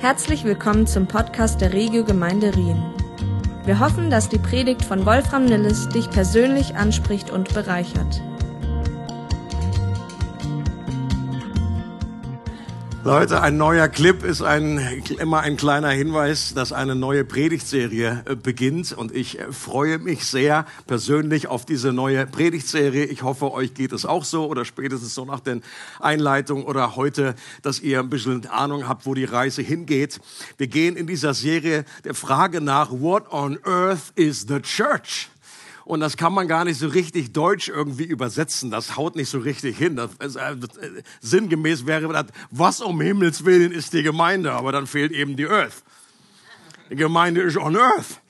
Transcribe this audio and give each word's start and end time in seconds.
Herzlich 0.00 0.44
willkommen 0.44 0.86
zum 0.86 1.08
Podcast 1.08 1.60
der 1.60 1.72
Regio 1.72 2.04
Gemeinde 2.04 2.54
Rien. 2.54 2.80
Wir 3.64 3.80
hoffen, 3.80 4.10
dass 4.10 4.28
die 4.28 4.38
Predigt 4.38 4.84
von 4.84 5.04
Wolfram 5.04 5.44
Nilles 5.44 5.88
dich 5.88 6.08
persönlich 6.08 6.76
anspricht 6.76 7.30
und 7.32 7.52
bereichert. 7.52 8.22
Leute, 13.08 13.40
ein 13.40 13.56
neuer 13.56 13.88
Clip 13.88 14.22
ist 14.22 14.42
ein, 14.42 15.02
immer 15.18 15.40
ein 15.40 15.56
kleiner 15.56 15.88
Hinweis, 15.88 16.52
dass 16.52 16.74
eine 16.74 16.94
neue 16.94 17.24
Predigtserie 17.24 18.22
äh, 18.26 18.34
beginnt. 18.36 18.92
Und 18.92 19.16
ich 19.16 19.38
äh, 19.38 19.50
freue 19.50 19.98
mich 19.98 20.26
sehr 20.26 20.66
persönlich 20.86 21.46
auf 21.46 21.64
diese 21.64 21.94
neue 21.94 22.26
Predigtserie. 22.26 23.06
Ich 23.06 23.22
hoffe, 23.22 23.50
euch 23.50 23.72
geht 23.72 23.92
es 23.92 24.04
auch 24.04 24.24
so 24.24 24.46
oder 24.46 24.66
spätestens 24.66 25.14
so 25.14 25.24
nach 25.24 25.40
den 25.40 25.62
Einleitungen 26.00 26.64
oder 26.64 26.96
heute, 26.96 27.34
dass 27.62 27.80
ihr 27.80 28.00
ein 28.00 28.10
bisschen 28.10 28.44
Ahnung 28.44 28.86
habt, 28.86 29.06
wo 29.06 29.14
die 29.14 29.24
Reise 29.24 29.62
hingeht. 29.62 30.20
Wir 30.58 30.66
gehen 30.66 30.94
in 30.94 31.06
dieser 31.06 31.32
Serie 31.32 31.86
der 32.04 32.12
Frage 32.12 32.60
nach, 32.60 32.90
what 32.90 33.32
on 33.32 33.58
earth 33.64 34.12
is 34.16 34.44
the 34.48 34.60
church? 34.60 35.30
Und 35.88 36.00
das 36.00 36.18
kann 36.18 36.34
man 36.34 36.46
gar 36.48 36.66
nicht 36.66 36.78
so 36.78 36.86
richtig 36.86 37.32
deutsch 37.32 37.70
irgendwie 37.70 38.04
übersetzen. 38.04 38.70
Das 38.70 38.98
haut 38.98 39.16
nicht 39.16 39.30
so 39.30 39.38
richtig 39.38 39.78
hin. 39.78 39.96
Das, 39.96 40.36
äh, 40.36 40.54
sinngemäß 41.22 41.86
wäre 41.86 42.12
das, 42.12 42.26
was 42.50 42.82
um 42.82 43.00
Himmels 43.00 43.46
Willen 43.46 43.72
ist 43.72 43.94
die 43.94 44.02
Gemeinde? 44.02 44.52
Aber 44.52 44.70
dann 44.70 44.86
fehlt 44.86 45.12
eben 45.12 45.34
die 45.34 45.46
Earth. 45.46 45.82
Die 46.90 46.96
Gemeinde 46.96 47.40
ist 47.40 47.56
on 47.56 47.74
Earth. 47.74 48.20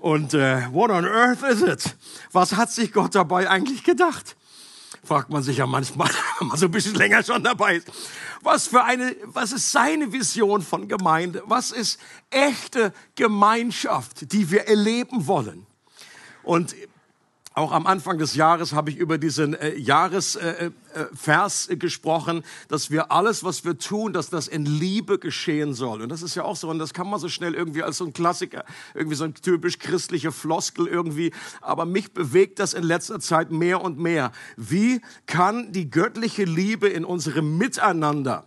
Und 0.00 0.34
äh, 0.34 0.66
what 0.72 0.90
on 0.90 1.04
earth 1.04 1.44
is 1.44 1.62
it? 1.62 1.96
Was 2.32 2.56
hat 2.56 2.72
sich 2.72 2.92
Gott 2.92 3.14
dabei 3.14 3.48
eigentlich 3.48 3.84
gedacht? 3.84 4.34
Fragt 5.04 5.30
man 5.30 5.44
sich 5.44 5.58
ja 5.58 5.68
manchmal, 5.68 6.10
wenn 6.40 6.48
man 6.48 6.58
so 6.58 6.66
ein 6.66 6.72
bisschen 6.72 6.96
länger 6.96 7.22
schon 7.22 7.44
dabei 7.44 7.76
ist. 7.76 7.92
Was 8.42 8.66
für 8.66 8.82
eine, 8.82 9.14
was 9.22 9.52
ist 9.52 9.70
seine 9.70 10.12
Vision 10.12 10.62
von 10.62 10.88
Gemeinde? 10.88 11.44
Was 11.46 11.70
ist 11.70 12.00
echte 12.30 12.92
Gemeinschaft, 13.14 14.32
die 14.32 14.50
wir 14.50 14.66
erleben 14.66 15.28
wollen? 15.28 15.67
Und 16.42 16.74
auch 17.58 17.72
am 17.72 17.88
Anfang 17.88 18.18
des 18.18 18.36
Jahres 18.36 18.72
habe 18.72 18.90
ich 18.90 18.96
über 18.96 19.18
diesen 19.18 19.52
äh, 19.54 19.74
Jahresvers 19.76 21.68
äh, 21.68 21.72
äh, 21.72 21.76
gesprochen, 21.76 22.44
dass 22.68 22.92
wir 22.92 23.10
alles, 23.10 23.42
was 23.42 23.64
wir 23.64 23.76
tun, 23.76 24.12
dass 24.12 24.30
das 24.30 24.46
in 24.46 24.64
Liebe 24.64 25.18
geschehen 25.18 25.74
soll. 25.74 26.02
Und 26.02 26.10
das 26.10 26.22
ist 26.22 26.36
ja 26.36 26.44
auch 26.44 26.54
so, 26.54 26.70
und 26.70 26.78
das 26.78 26.94
kann 26.94 27.10
man 27.10 27.18
so 27.18 27.28
schnell 27.28 27.54
irgendwie 27.54 27.82
als 27.82 27.98
so 27.98 28.04
ein 28.04 28.12
Klassiker, 28.12 28.64
irgendwie 28.94 29.16
so 29.16 29.24
ein 29.24 29.34
typisch 29.34 29.80
christliche 29.80 30.30
Floskel 30.30 30.86
irgendwie. 30.86 31.32
Aber 31.60 31.84
mich 31.84 32.12
bewegt 32.12 32.60
das 32.60 32.74
in 32.74 32.84
letzter 32.84 33.18
Zeit 33.18 33.50
mehr 33.50 33.82
und 33.82 33.98
mehr. 33.98 34.30
Wie 34.56 35.00
kann 35.26 35.72
die 35.72 35.90
göttliche 35.90 36.44
Liebe 36.44 36.88
in 36.88 37.04
unserem 37.04 37.58
Miteinander 37.58 38.46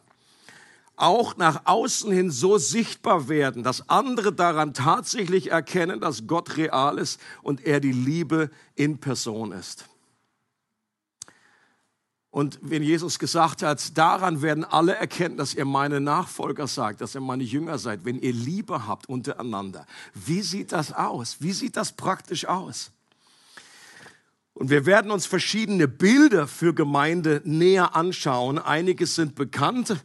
auch 1.02 1.38
nach 1.38 1.62
außen 1.66 2.12
hin 2.12 2.32
so 2.32 2.58
sichtbar 2.58 3.28
werden, 3.28 3.64
dass 3.64 3.90
andere 3.90 4.32
daran 4.34 4.74
tatsächlich 4.74 5.52
erkennen, 5.52 6.00
dass 6.00 6.28
Gott 6.28 6.58
real 6.58 6.98
ist 6.98 7.20
und 7.42 7.66
er 7.66 7.80
die 7.80 7.92
Liebe 7.92 8.50
in 8.76 9.00
Person 9.00 9.52
ist. 9.52 9.86
Und 12.30 12.60
wenn 12.62 12.82
Jesus 12.82 13.20
gesagt 13.20 13.62
hat, 13.62 13.98
daran 13.98 14.42
werden 14.42 14.64
alle 14.64 14.96
erkennen, 14.96 15.36
dass 15.36 15.54
ihr 15.54 15.66
meine 15.66 16.00
Nachfolger 16.00 16.66
seid, 16.66 17.02
dass 17.02 17.14
ihr 17.14 17.20
meine 17.20 17.44
Jünger 17.44 17.78
seid, 17.78 18.06
wenn 18.06 18.20
ihr 18.20 18.32
Liebe 18.32 18.88
habt 18.88 19.10
untereinander. 19.10 19.86
Wie 20.14 20.42
sieht 20.42 20.72
das 20.72 20.94
aus? 20.94 21.38
Wie 21.40 21.52
sieht 21.52 21.76
das 21.76 21.92
praktisch 21.92 22.46
aus? 22.46 22.92
Und 24.54 24.70
wir 24.70 24.86
werden 24.86 25.12
uns 25.12 25.26
verschiedene 25.26 25.90
Bilder 25.90 26.48
für 26.48 26.74
Gemeinde 26.74 27.42
näher 27.44 27.96
anschauen. 27.96 28.60
Einige 28.60 29.08
sind 29.08 29.36
bekannt, 29.36 29.98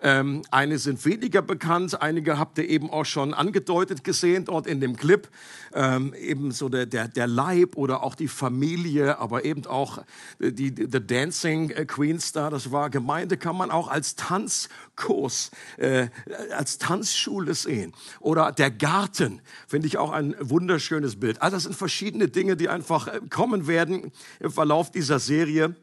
ähm, 0.00 0.42
eine 0.50 0.78
sind 0.78 1.04
weniger 1.04 1.42
bekannt, 1.42 2.00
einige 2.00 2.38
habt 2.38 2.58
ihr 2.58 2.68
eben 2.68 2.90
auch 2.90 3.04
schon 3.04 3.34
angedeutet 3.34 4.04
gesehen 4.04 4.44
dort 4.44 4.66
in 4.66 4.80
dem 4.80 4.96
Clip. 4.96 5.28
Ähm, 5.72 6.14
eben 6.14 6.52
so 6.52 6.68
der, 6.68 6.86
der, 6.86 7.08
der 7.08 7.26
Leib 7.26 7.76
oder 7.76 8.02
auch 8.02 8.14
die 8.14 8.28
Familie, 8.28 9.18
aber 9.18 9.44
eben 9.44 9.66
auch 9.66 10.02
die, 10.38 10.72
die 10.72 10.88
The 10.90 11.04
Dancing 11.04 11.68
Queens 11.86 12.32
da, 12.32 12.50
das 12.50 12.72
war 12.72 12.90
Gemeinde, 12.90 13.36
kann 13.36 13.56
man 13.56 13.70
auch 13.70 13.88
als 13.88 14.16
Tanzkurs, 14.16 15.50
äh, 15.76 16.08
als 16.56 16.78
Tanzschule 16.78 17.54
sehen. 17.54 17.92
Oder 18.20 18.52
der 18.52 18.70
Garten, 18.70 19.40
finde 19.66 19.86
ich 19.86 19.98
auch 19.98 20.12
ein 20.12 20.34
wunderschönes 20.40 21.16
Bild. 21.16 21.42
Also 21.42 21.56
das 21.56 21.64
sind 21.64 21.76
verschiedene 21.76 22.28
Dinge, 22.28 22.56
die 22.56 22.68
einfach 22.68 23.08
äh, 23.08 23.20
kommen 23.30 23.66
werden 23.66 24.12
im 24.40 24.50
Verlauf 24.50 24.90
dieser 24.90 25.18
Serie. 25.18 25.74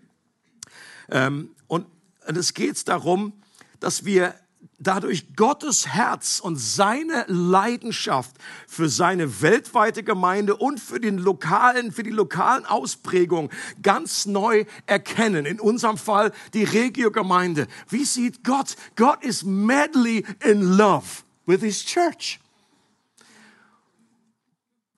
Ähm, 1.09 1.49
und 1.67 1.85
es 2.25 2.53
geht 2.53 2.87
darum, 2.87 3.33
dass 3.83 4.05
wir 4.05 4.33
dadurch 4.79 5.35
Gottes 5.35 5.87
Herz 5.87 6.39
und 6.39 6.57
seine 6.57 7.25
Leidenschaft 7.27 8.35
für 8.67 8.89
seine 8.89 9.41
weltweite 9.41 10.03
Gemeinde 10.03 10.55
und 10.55 10.79
für 10.79 10.99
den 10.99 11.17
lokalen, 11.17 11.91
für 11.91 12.03
die 12.03 12.09
lokalen 12.09 12.65
Ausprägungen 12.65 13.51
ganz 13.81 14.25
neu 14.25 14.65
erkennen. 14.85 15.45
In 15.45 15.59
unserem 15.59 15.97
Fall 15.97 16.31
die 16.53 16.63
Regio-Gemeinde. 16.63 17.67
Wie 17.89 18.05
sieht 18.05 18.43
Gott? 18.43 18.75
Gott 18.95 19.23
ist 19.23 19.43
madly 19.43 20.25
in 20.43 20.61
love 20.77 21.23
with 21.45 21.61
his 21.61 21.83
church. 21.83 22.39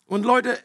Und 0.05 0.23
Leute, 0.23 0.59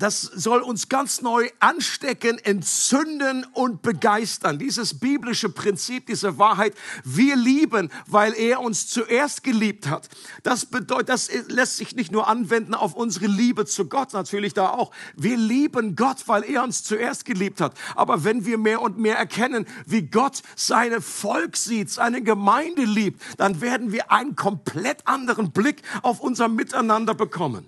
das 0.00 0.22
soll 0.22 0.62
uns 0.62 0.88
ganz 0.88 1.20
neu 1.20 1.48
anstecken, 1.60 2.38
entzünden 2.38 3.46
und 3.52 3.82
begeistern. 3.82 4.58
Dieses 4.58 4.98
biblische 4.98 5.48
Prinzip, 5.48 6.06
diese 6.06 6.38
Wahrheit, 6.38 6.74
wir 7.04 7.36
lieben, 7.36 7.90
weil 8.06 8.34
er 8.34 8.60
uns 8.60 8.88
zuerst 8.88 9.42
geliebt 9.42 9.88
hat. 9.88 10.08
Das 10.42 10.66
bedeutet, 10.66 11.10
das 11.10 11.30
lässt 11.48 11.76
sich 11.76 11.94
nicht 11.94 12.12
nur 12.12 12.28
anwenden 12.28 12.74
auf 12.74 12.94
unsere 12.94 13.26
Liebe 13.26 13.66
zu 13.66 13.86
Gott, 13.86 14.12
natürlich 14.12 14.54
da 14.54 14.70
auch. 14.70 14.90
Wir 15.16 15.36
lieben 15.36 15.96
Gott, 15.96 16.26
weil 16.26 16.44
er 16.44 16.62
uns 16.62 16.82
zuerst 16.82 17.24
geliebt 17.24 17.60
hat. 17.60 17.74
Aber 17.94 18.24
wenn 18.24 18.46
wir 18.46 18.58
mehr 18.58 18.80
und 18.82 18.98
mehr 18.98 19.16
erkennen, 19.16 19.66
wie 19.86 20.02
Gott 20.02 20.42
seine 20.56 21.00
Volk 21.00 21.56
sieht, 21.56 21.90
seine 21.90 22.22
Gemeinde 22.22 22.84
liebt, 22.84 23.20
dann 23.36 23.60
werden 23.60 23.92
wir 23.92 24.10
einen 24.10 24.36
komplett 24.36 25.06
anderen 25.06 25.52
Blick 25.52 25.82
auf 26.02 26.20
unser 26.20 26.48
Miteinander 26.48 27.14
bekommen. 27.14 27.66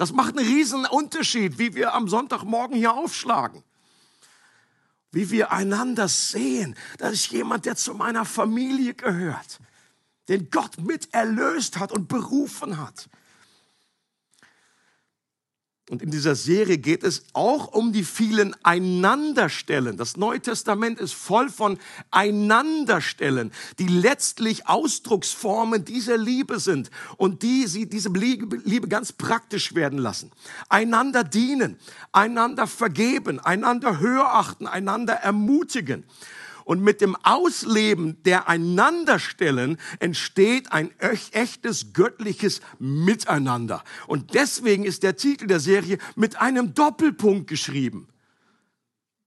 Das 0.00 0.14
macht 0.14 0.38
einen 0.38 0.46
riesen 0.48 0.86
Unterschied, 0.86 1.58
wie 1.58 1.74
wir 1.74 1.92
am 1.92 2.08
Sonntagmorgen 2.08 2.74
hier 2.74 2.94
aufschlagen. 2.94 3.62
Wie 5.12 5.28
wir 5.30 5.52
einander 5.52 6.08
sehen. 6.08 6.74
Das 6.96 7.12
ist 7.12 7.30
jemand, 7.32 7.66
der 7.66 7.76
zu 7.76 7.92
meiner 7.92 8.24
Familie 8.24 8.94
gehört. 8.94 9.58
Den 10.30 10.48
Gott 10.48 10.78
mit 10.78 11.12
erlöst 11.12 11.78
hat 11.78 11.92
und 11.92 12.08
berufen 12.08 12.78
hat. 12.78 13.10
Und 15.90 16.02
in 16.02 16.12
dieser 16.12 16.36
Serie 16.36 16.78
geht 16.78 17.02
es 17.02 17.24
auch 17.32 17.72
um 17.72 17.92
die 17.92 18.04
vielen 18.04 18.54
Einanderstellen. 18.62 19.96
Das 19.96 20.16
Neue 20.16 20.38
Testament 20.38 21.00
ist 21.00 21.14
voll 21.14 21.48
von 21.48 21.80
Einanderstellen, 22.12 23.50
die 23.80 23.88
letztlich 23.88 24.68
Ausdrucksformen 24.68 25.84
dieser 25.84 26.16
Liebe 26.16 26.60
sind 26.60 26.92
und 27.16 27.42
die 27.42 27.66
sie 27.66 27.86
diese 27.86 28.08
Liebe 28.08 28.86
ganz 28.86 29.10
praktisch 29.10 29.74
werden 29.74 29.98
lassen. 29.98 30.30
Einander 30.68 31.24
dienen, 31.24 31.76
einander 32.12 32.68
vergeben, 32.68 33.40
einander 33.40 33.98
höher 33.98 34.32
achten, 34.32 34.68
einander 34.68 35.14
ermutigen. 35.14 36.04
Und 36.64 36.82
mit 36.82 37.00
dem 37.00 37.16
Ausleben 37.16 38.22
der 38.24 38.48
Einanderstellen 38.48 39.78
entsteht 39.98 40.72
ein 40.72 40.90
echtes 40.98 41.92
göttliches 41.92 42.60
Miteinander. 42.78 43.82
Und 44.06 44.34
deswegen 44.34 44.84
ist 44.84 45.02
der 45.02 45.16
Titel 45.16 45.46
der 45.46 45.60
Serie 45.60 45.98
mit 46.16 46.40
einem 46.40 46.74
Doppelpunkt 46.74 47.48
geschrieben. 47.48 48.08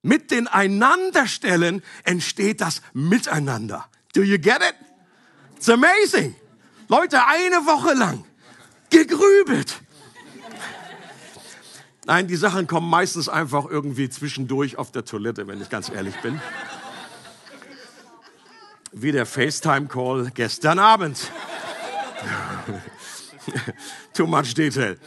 Mit 0.02 0.32
den 0.32 0.48
Einanderstellen 0.48 1.82
entsteht 2.04 2.62
das 2.62 2.82
Miteinander. 2.94 3.88
Do 4.14 4.22
you 4.22 4.38
get 4.38 4.58
it? 4.58 4.76
It's 5.56 5.70
amazing. 5.70 6.36
Leute, 6.90 7.26
eine 7.26 7.66
Woche 7.66 7.94
lang 7.94 8.26
gegrübelt. 8.90 9.82
Nein, 12.06 12.28
die 12.28 12.36
Sachen 12.36 12.68
kommen 12.68 12.90
meistens 12.90 13.30
einfach 13.30 13.66
irgendwie 13.66 14.10
zwischendurch 14.10 14.78
auf 14.78 14.92
der 14.92 15.06
Toilette, 15.06 15.48
wenn 15.48 15.62
ich 15.62 15.70
ganz 15.70 15.90
ehrlich 15.90 16.16
bin 16.18 16.42
wie 18.94 19.12
der 19.12 19.26
FaceTime-Call 19.26 20.32
gestern 20.34 20.80
Abend. 20.80 21.18
Too 24.14 24.28
much 24.28 24.54
detail. 24.54 24.98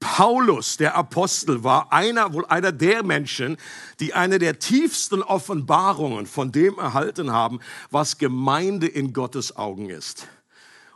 Paulus, 0.00 0.76
der 0.76 0.94
Apostel, 0.96 1.64
war 1.64 1.92
einer, 1.92 2.32
wohl 2.32 2.44
einer 2.46 2.72
der 2.72 3.02
Menschen, 3.02 3.56
die 4.00 4.14
eine 4.14 4.38
der 4.38 4.58
tiefsten 4.58 5.22
Offenbarungen 5.22 6.26
von 6.26 6.52
dem 6.52 6.78
erhalten 6.78 7.32
haben, 7.32 7.60
was 7.90 8.18
Gemeinde 8.18 8.86
in 8.86 9.12
Gottes 9.12 9.56
Augen 9.56 9.90
ist. 9.90 10.28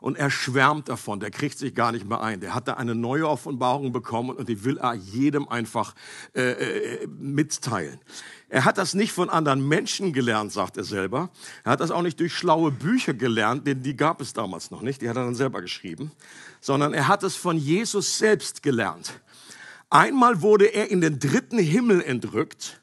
Und 0.01 0.19
er 0.19 0.31
schwärmt 0.31 0.89
davon, 0.89 1.21
der 1.21 1.31
kriegt 1.31 1.57
sich 1.57 1.77
gar 1.77 1.93
nicht 1.93 2.05
mehr 2.09 2.21
ein. 2.21 2.41
Der 2.41 2.57
hat 2.57 2.67
da 2.67 2.75
eine 2.75 2.97
neue 2.97 3.29
Offenbarung 3.29 3.93
bekommen 3.93 4.31
und 4.31 4.49
die 4.49 4.65
will 4.65 4.79
er 4.79 4.95
jedem 4.95 5.49
einfach 5.49 5.95
äh, 6.35 6.51
äh 6.51 7.07
mitteilen. 7.07 8.01
Er 8.53 8.67
hat 8.67 8.77
das 8.77 8.93
nicht 8.93 9.13
von 9.13 9.31
anderen 9.31 9.67
Menschen 9.67 10.13
gelernt, 10.13 10.53
sagt 10.53 10.77
er 10.77 10.85
selber. 10.85 11.31
Er 11.65 11.73
hat 11.73 11.81
das 11.81 11.91
auch 11.91 12.03
nicht 12.03 12.21
durch 12.21 12.35
schlaue 12.35 12.71
Bücher 12.71 13.15
gelernt, 13.15 13.67
denn 13.67 13.83
die 13.83 13.97
gab 13.97 14.21
es 14.21 14.35
damals 14.35 14.71
noch 14.71 14.83
nicht, 14.83 15.01
die 15.01 15.09
hat 15.09 15.17
er 15.17 15.25
dann 15.25 15.35
selber 15.35 15.63
geschrieben, 15.63 16.13
sondern 16.61 16.93
er 16.93 17.09
hat 17.09 17.23
es 17.23 17.35
von 17.35 17.57
Jesus 17.57 18.19
selbst 18.19 18.63
gelernt. 18.63 19.15
Einmal 19.89 20.43
wurde 20.43 20.67
er 20.67 20.91
in 20.91 21.01
den 21.01 21.19
dritten 21.19 21.59
Himmel 21.59 22.03
entrückt 22.03 22.82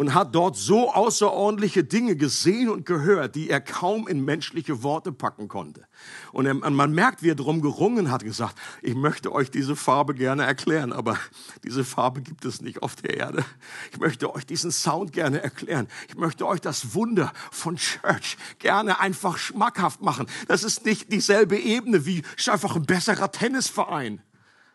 und 0.00 0.14
hat 0.14 0.34
dort 0.34 0.56
so 0.56 0.90
außerordentliche 0.90 1.84
Dinge 1.84 2.16
gesehen 2.16 2.70
und 2.70 2.86
gehört, 2.86 3.34
die 3.34 3.50
er 3.50 3.60
kaum 3.60 4.08
in 4.08 4.24
menschliche 4.24 4.82
Worte 4.82 5.12
packen 5.12 5.46
konnte. 5.46 5.84
Und 6.32 6.46
er, 6.46 6.54
man 6.54 6.94
merkt, 6.94 7.22
wie 7.22 7.28
er 7.28 7.34
darum 7.34 7.60
gerungen 7.60 8.10
hat, 8.10 8.24
gesagt, 8.24 8.56
ich 8.80 8.94
möchte 8.94 9.30
euch 9.30 9.50
diese 9.50 9.76
Farbe 9.76 10.14
gerne 10.14 10.44
erklären, 10.44 10.94
aber 10.94 11.18
diese 11.64 11.84
Farbe 11.84 12.22
gibt 12.22 12.46
es 12.46 12.62
nicht 12.62 12.82
auf 12.82 12.96
der 12.96 13.18
Erde. 13.18 13.44
Ich 13.92 14.00
möchte 14.00 14.34
euch 14.34 14.46
diesen 14.46 14.72
Sound 14.72 15.12
gerne 15.12 15.42
erklären. 15.42 15.86
Ich 16.08 16.16
möchte 16.16 16.46
euch 16.46 16.62
das 16.62 16.94
Wunder 16.94 17.30
von 17.50 17.76
Church 17.76 18.38
gerne 18.58 19.00
einfach 19.00 19.36
schmackhaft 19.36 20.00
machen. 20.00 20.28
Das 20.48 20.64
ist 20.64 20.86
nicht 20.86 21.12
dieselbe 21.12 21.58
Ebene 21.58 22.06
wie 22.06 22.22
einfach 22.46 22.74
ein 22.74 22.86
besserer 22.86 23.30
Tennisverein 23.30 24.22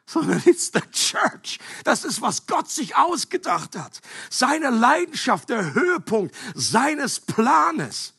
sondern 0.05 0.41
it's 0.45 0.71
the 0.73 0.81
church. 0.91 1.59
Das 1.83 2.05
ist, 2.05 2.21
was 2.21 2.45
Gott 2.45 2.69
sich 2.69 2.95
ausgedacht 2.95 3.75
hat. 3.75 4.01
Seine 4.29 4.69
Leidenschaft, 4.69 5.49
der 5.49 5.73
Höhepunkt 5.73 6.35
seines 6.53 7.19
Planes. 7.19 8.13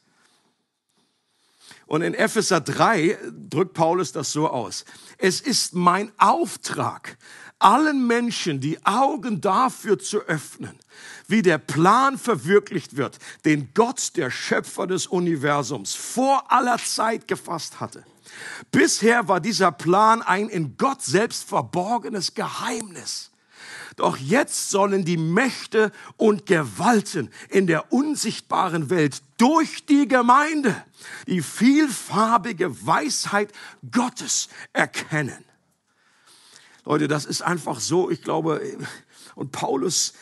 Und 1.86 2.02
in 2.02 2.14
Epheser 2.14 2.60
3 2.60 3.16
drückt 3.48 3.74
Paulus 3.74 4.10
das 4.10 4.32
so 4.32 4.48
aus. 4.48 4.84
Es 5.18 5.40
ist 5.40 5.74
mein 5.74 6.10
Auftrag, 6.18 7.16
allen 7.60 8.06
Menschen 8.06 8.60
die 8.60 8.84
Augen 8.84 9.40
dafür 9.40 9.98
zu 9.98 10.18
öffnen, 10.22 10.76
wie 11.28 11.42
der 11.42 11.58
Plan 11.58 12.18
verwirklicht 12.18 12.96
wird, 12.96 13.18
den 13.44 13.72
Gott, 13.72 14.16
der 14.16 14.32
Schöpfer 14.32 14.88
des 14.88 15.06
Universums, 15.06 15.94
vor 15.94 16.50
aller 16.50 16.78
Zeit 16.78 17.28
gefasst 17.28 17.78
hatte. 17.78 18.04
Bisher 18.70 19.28
war 19.28 19.40
dieser 19.40 19.72
Plan 19.72 20.22
ein 20.22 20.48
in 20.48 20.76
Gott 20.76 21.02
selbst 21.02 21.48
verborgenes 21.48 22.34
Geheimnis. 22.34 23.30
Doch 23.96 24.18
jetzt 24.18 24.70
sollen 24.70 25.04
die 25.04 25.16
Mächte 25.16 25.90
und 26.16 26.44
Gewalten 26.44 27.30
in 27.48 27.66
der 27.66 27.92
unsichtbaren 27.92 28.90
Welt 28.90 29.22
durch 29.38 29.86
die 29.86 30.06
Gemeinde 30.06 30.84
die 31.26 31.40
vielfarbige 31.40 32.86
Weisheit 32.86 33.52
Gottes 33.90 34.48
erkennen. 34.72 35.44
Leute, 36.84 37.08
das 37.08 37.24
ist 37.24 37.42
einfach 37.42 37.80
so, 37.80 38.10
ich 38.10 38.22
glaube, 38.22 38.60
und 39.34 39.50
Paulus 39.50 40.12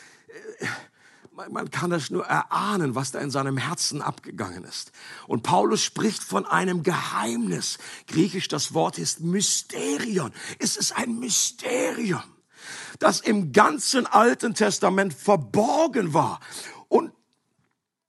man 1.35 1.69
kann 1.69 1.89
das 1.89 2.09
nur 2.09 2.25
erahnen, 2.25 2.95
was 2.95 3.11
da 3.11 3.19
in 3.19 3.29
seinem 3.29 3.57
Herzen 3.57 4.01
abgegangen 4.01 4.63
ist. 4.63 4.91
Und 5.27 5.43
Paulus 5.43 5.83
spricht 5.83 6.23
von 6.23 6.45
einem 6.45 6.83
Geheimnis. 6.83 7.77
Griechisch 8.07 8.47
das 8.47 8.73
Wort 8.73 8.97
ist 8.97 9.19
Mysterion. 9.19 10.31
Es 10.59 10.77
ist 10.77 10.95
ein 10.95 11.19
Mysterium, 11.19 12.23
das 12.99 13.19
im 13.19 13.51
ganzen 13.51 14.05
Alten 14.07 14.53
Testament 14.53 15.13
verborgen 15.13 16.13
war. 16.13 16.39
Und, 16.87 17.11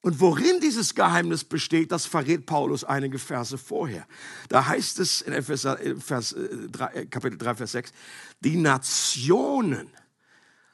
und 0.02 0.20
worin 0.20 0.60
dieses 0.60 0.94
Geheimnis 0.94 1.42
besteht, 1.42 1.90
das 1.90 2.06
verrät 2.06 2.46
Paulus 2.46 2.84
einige 2.84 3.18
Verse 3.18 3.58
vorher. 3.58 4.06
Da 4.48 4.66
heißt 4.66 5.00
es 5.00 5.20
in 5.20 5.32
Epheser, 5.32 5.78
Vers 5.98 6.36
3, 6.70 6.86
äh, 6.92 7.06
Kapitel 7.06 7.38
3, 7.38 7.56
Vers 7.56 7.72
6, 7.72 7.92
die 8.40 8.56
Nationen, 8.56 9.90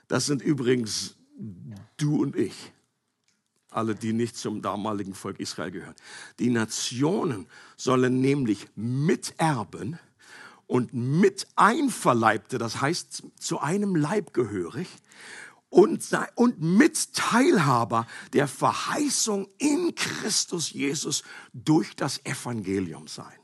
das 0.08 0.26
sind 0.26 0.42
übrigens 0.42 1.16
du 1.96 2.22
und 2.22 2.36
ich, 2.36 2.72
alle, 3.70 3.94
die 3.94 4.12
nicht 4.12 4.36
zum 4.36 4.62
damaligen 4.62 5.14
Volk 5.14 5.40
Israel 5.40 5.70
gehören. 5.70 5.94
Die 6.38 6.50
Nationen 6.50 7.46
sollen 7.76 8.20
nämlich 8.20 8.68
miterben 8.74 9.98
und 10.66 10.92
mit 10.92 11.46
Einverleibte, 11.56 12.58
das 12.58 12.80
heißt 12.80 13.24
zu 13.38 13.60
einem 13.60 13.96
Leib 13.96 14.32
gehörig, 14.32 14.88
und, 15.72 16.06
und 16.34 16.60
Mitteilhaber 16.60 18.06
der 18.34 18.46
Verheißung 18.46 19.48
in 19.56 19.94
Christus 19.94 20.70
Jesus 20.70 21.22
durch 21.54 21.96
das 21.96 22.22
Evangelium 22.26 23.08
sein. 23.08 23.41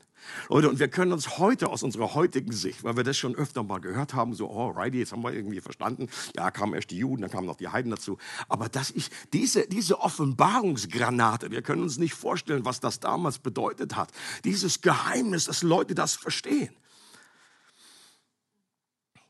Leute, 0.49 0.69
und 0.69 0.79
wir 0.79 0.87
können 0.87 1.11
uns 1.11 1.37
heute 1.37 1.69
aus 1.69 1.83
unserer 1.83 2.13
heutigen 2.13 2.51
Sicht, 2.51 2.83
weil 2.83 2.97
wir 2.97 3.03
das 3.03 3.17
schon 3.17 3.35
öfter 3.35 3.63
mal 3.63 3.79
gehört 3.79 4.13
haben, 4.13 4.33
so, 4.33 4.49
oh, 4.49 4.69
righty, 4.69 4.99
jetzt 4.99 5.11
haben 5.11 5.23
wir 5.23 5.33
irgendwie 5.33 5.61
verstanden, 5.61 6.07
ja, 6.35 6.51
kamen 6.51 6.73
erst 6.73 6.91
die 6.91 6.97
Juden, 6.97 7.21
dann 7.21 7.31
kamen 7.31 7.47
noch 7.47 7.57
die 7.57 7.67
Heiden 7.67 7.91
dazu. 7.91 8.17
Aber 8.47 8.69
dass 8.69 8.91
ich 8.91 9.09
diese, 9.33 9.67
diese 9.67 9.99
Offenbarungsgranate, 9.99 11.51
wir 11.51 11.61
können 11.61 11.83
uns 11.83 11.97
nicht 11.97 12.13
vorstellen, 12.13 12.65
was 12.65 12.79
das 12.79 12.99
damals 12.99 13.39
bedeutet 13.39 13.95
hat. 13.95 14.11
Dieses 14.43 14.81
Geheimnis, 14.81 15.45
dass 15.45 15.63
Leute 15.63 15.95
das 15.95 16.15
verstehen. 16.15 16.73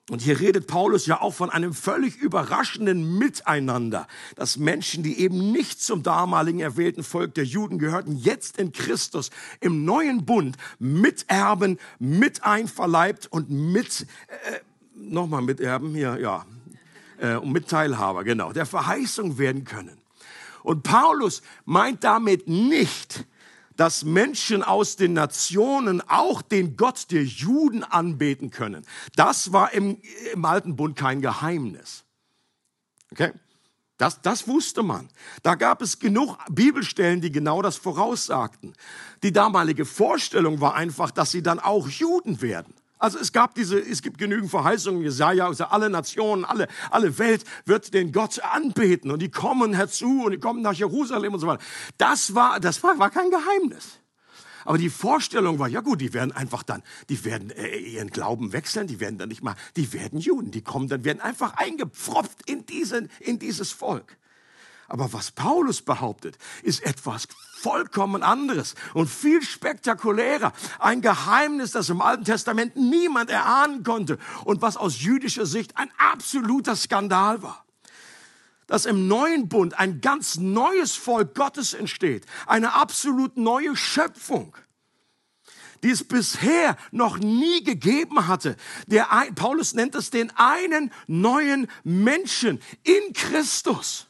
Und 0.09 0.23
hier 0.23 0.39
redet 0.39 0.65
Paulus 0.65 1.05
ja 1.05 1.21
auch 1.21 1.35
von 1.35 1.51
einem 1.51 1.73
völlig 1.73 2.17
überraschenden 2.17 3.19
Miteinander, 3.19 4.07
dass 4.35 4.57
Menschen, 4.57 5.03
die 5.03 5.19
eben 5.19 5.51
nicht 5.51 5.81
zum 5.81 6.01
damaligen 6.01 6.59
erwählten 6.59 7.03
Volk 7.03 7.35
der 7.35 7.45
Juden 7.45 7.77
gehörten, 7.77 8.17
jetzt 8.17 8.57
in 8.57 8.71
Christus 8.71 9.29
im 9.59 9.85
neuen 9.85 10.25
Bund 10.25 10.57
miterben, 10.79 11.77
mit 11.99 12.43
einverleibt 12.43 13.27
und 13.27 13.51
mit, 13.51 14.07
äh, 14.27 14.59
nochmal 14.95 15.43
miterben, 15.43 15.93
hier, 15.93 16.17
ja, 16.19 16.45
äh, 17.19 17.35
und 17.35 17.51
Mitteilhaber, 17.51 18.23
genau, 18.23 18.51
der 18.51 18.65
Verheißung 18.65 19.37
werden 19.37 19.63
können. 19.63 19.99
Und 20.63 20.83
Paulus 20.83 21.43
meint 21.65 22.03
damit 22.03 22.47
nicht, 22.47 23.25
dass 23.79 24.03
Menschen 24.03 24.61
aus 24.61 24.97
den 24.97 25.13
Nationen 25.13 26.01
auch 26.09 26.41
den 26.41 26.75
Gott 26.75 27.11
der 27.11 27.23
Juden 27.23 27.85
anbeten 27.85 28.51
können. 28.51 28.85
Das 29.15 29.53
war 29.53 29.71
im, 29.71 30.01
im 30.33 30.43
Alten 30.43 30.75
Bund 30.75 30.97
kein 30.97 31.21
Geheimnis. 31.21 32.03
Okay? 33.13 33.31
Das, 33.97 34.21
das 34.21 34.49
wusste 34.49 34.83
man. 34.83 35.07
Da 35.43 35.55
gab 35.55 35.81
es 35.81 35.97
genug 35.97 36.37
Bibelstellen, 36.49 37.21
die 37.21 37.31
genau 37.31 37.61
das 37.61 37.77
voraussagten. 37.77 38.75
Die 39.23 39.31
damalige 39.31 39.85
Vorstellung 39.85 40.59
war 40.59 40.75
einfach, 40.75 41.09
dass 41.11 41.31
sie 41.31 41.41
dann 41.41 41.59
auch 41.59 41.87
Juden 41.87 42.41
werden. 42.41 42.73
Also 42.99 43.17
es 43.17 43.31
gab 43.31 43.55
diese, 43.55 43.79
es 43.79 44.01
gibt 44.01 44.17
genügend 44.17 44.51
Verheißungen, 44.51 45.01
Jesaja, 45.01 45.47
also 45.47 45.63
alle 45.63 45.89
Nationen, 45.89 46.43
alle, 46.43 46.67
alle 46.91 47.17
Welt 47.17 47.45
wird 47.65 47.93
den 47.93 48.11
Gott 48.11 48.39
anbeten 48.39 49.09
und 49.09 49.21
die 49.21 49.31
kommen 49.31 49.73
herzu 49.73 50.23
und 50.25 50.31
die 50.31 50.39
kommen 50.39 50.61
nach 50.61 50.73
Jerusalem 50.73 51.33
und 51.33 51.39
so 51.39 51.47
weiter. 51.47 51.63
Das 51.97 52.35
war, 52.35 52.59
das 52.59 52.83
war, 52.83 52.99
war 52.99 53.09
kein 53.09 53.31
Geheimnis. 53.31 53.99
Aber 54.65 54.77
die 54.77 54.89
Vorstellung 54.89 55.59
war, 55.59 55.69
ja 55.69 55.79
gut, 55.79 56.01
die 56.01 56.13
werden 56.13 56.33
einfach 56.33 56.61
dann, 56.61 56.83
die 57.07 57.23
werden 57.23 57.51
äh, 57.51 57.77
ihren 57.77 58.09
Glauben 58.09 58.51
wechseln, 58.51 58.87
die 58.87 58.99
werden 58.99 59.17
dann 59.17 59.29
nicht 59.29 59.41
mal, 59.41 59.55
die 59.77 59.93
werden 59.93 60.19
Juden, 60.19 60.51
die 60.51 60.61
kommen 60.61 60.89
dann, 60.89 61.05
werden 61.05 61.21
einfach 61.21 61.53
eingepfropft 61.53 62.49
in 62.49 62.65
diesen, 62.65 63.09
in 63.21 63.39
dieses 63.39 63.71
Volk. 63.71 64.17
Aber 64.89 65.13
was 65.13 65.31
Paulus 65.31 65.83
behauptet, 65.83 66.37
ist 66.63 66.83
etwas 66.83 67.27
vollkommen 67.59 68.23
anderes 68.23 68.73
und 68.95 69.07
viel 69.07 69.43
spektakulärer. 69.43 70.51
Ein 70.79 71.01
Geheimnis, 71.01 71.71
das 71.71 71.89
im 71.89 72.01
Alten 72.01 72.25
Testament 72.25 72.75
niemand 72.75 73.29
erahnen 73.29 73.83
konnte 73.83 74.17
und 74.45 74.61
was 74.61 74.77
aus 74.77 75.01
jüdischer 75.01 75.45
Sicht 75.45 75.77
ein 75.77 75.91
absoluter 75.97 76.75
Skandal 76.75 77.43
war. 77.43 77.65
Dass 78.65 78.85
im 78.85 79.07
neuen 79.07 79.47
Bund 79.47 79.79
ein 79.79 80.01
ganz 80.01 80.37
neues 80.37 80.95
Volk 80.95 81.35
Gottes 81.35 81.73
entsteht, 81.73 82.25
eine 82.47 82.73
absolut 82.73 83.37
neue 83.37 83.75
Schöpfung 83.75 84.55
die 85.81 85.91
es 85.91 86.03
bisher 86.03 86.75
noch 86.91 87.19
nie 87.19 87.63
gegeben 87.63 88.27
hatte. 88.27 88.57
Der, 88.87 89.07
Paulus 89.35 89.75
nennt 89.75 89.95
es 89.95 90.09
den 90.09 90.29
einen 90.35 90.91
neuen 91.07 91.67
Menschen 91.85 92.61
in 92.83 93.13
Christus 93.13 94.08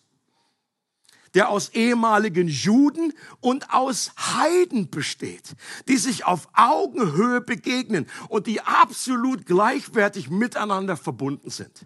der 1.33 1.49
aus 1.49 1.69
ehemaligen 1.69 2.47
Juden 2.47 3.13
und 3.39 3.73
aus 3.73 4.11
Heiden 4.17 4.89
besteht, 4.89 5.55
die 5.87 5.97
sich 5.97 6.25
auf 6.25 6.47
Augenhöhe 6.53 7.41
begegnen 7.41 8.07
und 8.27 8.47
die 8.47 8.61
absolut 8.61 9.45
gleichwertig 9.45 10.29
miteinander 10.29 10.97
verbunden 10.97 11.49
sind. 11.49 11.85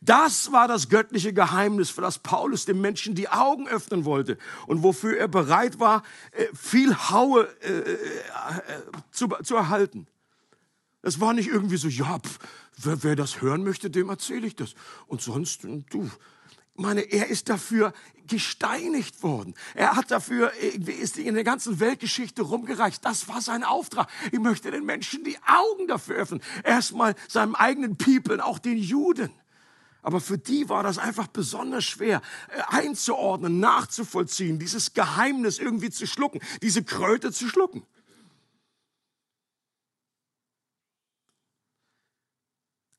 Das 0.00 0.52
war 0.52 0.68
das 0.68 0.88
göttliche 0.88 1.32
Geheimnis, 1.32 1.90
für 1.90 2.02
das 2.02 2.18
Paulus 2.18 2.64
den 2.64 2.80
Menschen 2.80 3.14
die 3.14 3.28
Augen 3.28 3.66
öffnen 3.66 4.04
wollte 4.04 4.38
und 4.66 4.82
wofür 4.82 5.18
er 5.18 5.28
bereit 5.28 5.80
war, 5.80 6.02
äh, 6.32 6.46
viel 6.54 6.94
Haue 6.94 7.48
äh, 7.62 7.78
äh, 7.78 7.96
zu, 9.10 9.28
zu 9.42 9.56
erhalten. 9.56 10.06
Es 11.02 11.20
war 11.20 11.32
nicht 11.32 11.48
irgendwie 11.48 11.76
so, 11.76 11.88
ja, 11.88 12.18
pf, 12.18 12.38
wer, 12.76 13.02
wer 13.02 13.16
das 13.16 13.40
hören 13.40 13.64
möchte, 13.64 13.90
dem 13.90 14.08
erzähle 14.08 14.46
ich 14.46 14.56
das. 14.56 14.74
Und 15.06 15.22
sonst, 15.22 15.64
du, 15.64 16.10
meine, 16.78 17.00
er 17.00 17.28
ist 17.28 17.48
dafür 17.48 17.92
gesteinigt 18.26 19.22
worden. 19.22 19.54
Er 19.74 19.96
hat 19.96 20.10
dafür, 20.10 20.52
ist 20.54 21.18
in 21.18 21.34
der 21.34 21.44
ganzen 21.44 21.80
Weltgeschichte 21.80 22.42
rumgereicht. 22.42 23.04
Das 23.04 23.28
war 23.28 23.40
sein 23.40 23.64
Auftrag. 23.64 24.08
Ich 24.30 24.38
möchte 24.38 24.70
den 24.70 24.84
Menschen 24.84 25.24
die 25.24 25.38
Augen 25.46 25.88
dafür 25.88 26.16
öffnen. 26.16 26.42
Erstmal 26.62 27.14
seinem 27.26 27.54
eigenen 27.54 27.96
People, 27.96 28.44
auch 28.44 28.58
den 28.58 28.78
Juden. 28.78 29.30
Aber 30.02 30.20
für 30.20 30.38
die 30.38 30.68
war 30.68 30.82
das 30.82 30.98
einfach 30.98 31.26
besonders 31.26 31.84
schwer 31.84 32.22
äh, 32.48 32.62
einzuordnen, 32.68 33.60
nachzuvollziehen, 33.60 34.58
dieses 34.58 34.94
Geheimnis 34.94 35.58
irgendwie 35.58 35.90
zu 35.90 36.06
schlucken, 36.06 36.40
diese 36.62 36.84
Kröte 36.84 37.32
zu 37.32 37.48
schlucken. 37.48 37.84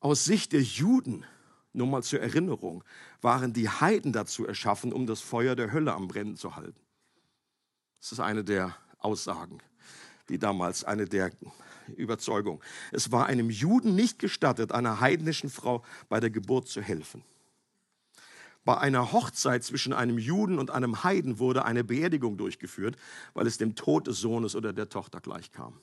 Aus 0.02 0.24
Sicht 0.24 0.54
der 0.54 0.62
Juden, 0.62 1.26
nur 1.74 1.88
mal 1.88 2.04
zur 2.04 2.20
Erinnerung, 2.20 2.84
waren 3.22 3.54
die 3.54 3.70
Heiden 3.70 4.12
dazu 4.12 4.46
erschaffen, 4.46 4.94
um 4.94 5.06
das 5.06 5.22
Feuer 5.22 5.56
der 5.56 5.72
Hölle 5.72 5.94
am 5.94 6.08
Brennen 6.08 6.36
zu 6.36 6.56
halten. 6.56 6.80
Das 8.00 8.12
ist 8.12 8.20
eine 8.20 8.44
der 8.44 8.76
Aussagen, 9.00 9.60
die 10.30 10.40
damals, 10.40 10.84
eine 10.84 11.06
der 11.06 11.32
Überzeugungen. 11.96 12.62
Es 12.92 13.12
war 13.12 13.26
einem 13.26 13.50
Juden 13.50 13.96
nicht 13.96 14.20
gestattet, 14.20 14.72
einer 14.72 15.00
heidnischen 15.00 15.50
Frau 15.50 15.84
bei 16.08 16.20
der 16.20 16.30
Geburt 16.30 16.68
zu 16.68 16.82
helfen. 16.82 17.24
Bei 18.66 18.78
einer 18.78 19.12
Hochzeit 19.12 19.64
zwischen 19.64 19.94
einem 19.94 20.18
Juden 20.18 20.60
und 20.60 20.70
einem 20.70 21.04
Heiden 21.04 21.40
wurde 21.40 21.66
eine 21.66 21.84
Beerdigung 21.84 22.38
durchgeführt, 22.38 22.98
weil 23.34 23.48
es 23.48 23.58
dem 23.58 23.76
Tod 23.76 24.08
des 24.08 24.20
Sohnes 24.20 24.56
oder 24.56 24.74
der 24.74 24.90
Tochter 24.90 25.22
gleichkam. 25.22 25.80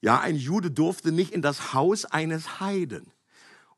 Ja, 0.00 0.20
ein 0.20 0.36
Jude 0.36 0.70
durfte 0.70 1.12
nicht 1.12 1.32
in 1.32 1.42
das 1.42 1.72
Haus 1.72 2.04
eines 2.04 2.60
Heiden. 2.60 3.10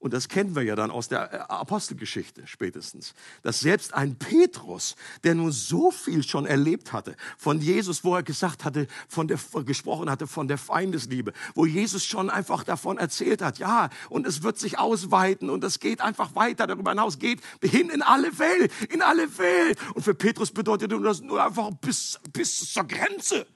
Und 0.04 0.12
das 0.12 0.28
kennen 0.28 0.54
wir 0.54 0.60
ja 0.60 0.76
dann 0.76 0.90
aus 0.90 1.08
der 1.08 1.32
äh, 1.32 1.36
Apostelgeschichte 1.48 2.46
spätestens, 2.46 3.14
dass 3.42 3.60
selbst 3.60 3.94
ein 3.94 4.16
Petrus, 4.16 4.96
der 5.24 5.34
nun 5.34 5.50
so 5.50 5.90
viel 5.90 6.22
schon 6.22 6.44
erlebt 6.44 6.92
hatte 6.92 7.16
von 7.38 7.58
Jesus, 7.58 8.04
wo 8.04 8.14
er 8.14 8.22
gesagt 8.22 8.66
hatte, 8.66 8.86
von 9.08 9.28
der, 9.28 9.38
gesprochen 9.64 10.10
hatte 10.10 10.26
von 10.26 10.46
der 10.46 10.58
Feindesliebe, 10.58 11.32
wo 11.54 11.64
Jesus 11.64 12.04
schon 12.04 12.28
einfach 12.28 12.64
davon 12.64 12.98
erzählt 12.98 13.40
hat, 13.40 13.58
ja, 13.58 13.88
und 14.10 14.26
es 14.26 14.42
wird 14.42 14.58
sich 14.58 14.78
ausweiten 14.78 15.48
und 15.48 15.64
es 15.64 15.80
geht 15.80 16.02
einfach 16.02 16.34
weiter 16.34 16.66
darüber 16.66 16.90
hinaus, 16.90 17.18
geht 17.18 17.40
hin 17.62 17.88
in 17.88 18.02
alle 18.02 18.38
Welt, 18.38 18.70
in 18.90 19.00
alle 19.00 19.38
Welt. 19.38 19.78
Und 19.94 20.02
für 20.02 20.14
Petrus 20.14 20.50
bedeutet 20.50 20.92
das 20.92 21.22
nur 21.22 21.42
einfach 21.42 21.70
bis, 21.80 22.20
bis 22.30 22.74
zur 22.74 22.84
Grenze. 22.84 23.46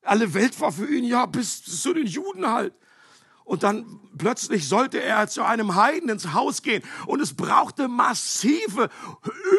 Alle 0.00 0.32
Welt 0.32 0.58
war 0.58 0.72
für 0.72 0.88
ihn 0.88 1.04
ja 1.04 1.26
bis 1.26 1.62
zu 1.62 1.92
den 1.92 2.06
Juden 2.06 2.46
halt. 2.46 2.72
Und 3.46 3.62
dann 3.62 4.00
plötzlich 4.18 4.68
sollte 4.68 5.00
er 5.00 5.28
zu 5.28 5.44
einem 5.44 5.76
Heiden 5.76 6.08
ins 6.08 6.32
Haus 6.32 6.62
gehen. 6.62 6.82
Und 7.06 7.20
es 7.20 7.32
brauchte 7.32 7.86
massive, 7.86 8.90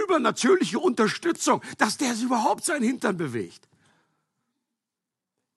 übernatürliche 0.04 0.78
Unterstützung, 0.78 1.64
dass 1.78 1.98
der 1.98 2.14
überhaupt 2.22 2.66
seinen 2.66 2.84
Hintern 2.84 3.16
bewegt. 3.16 3.70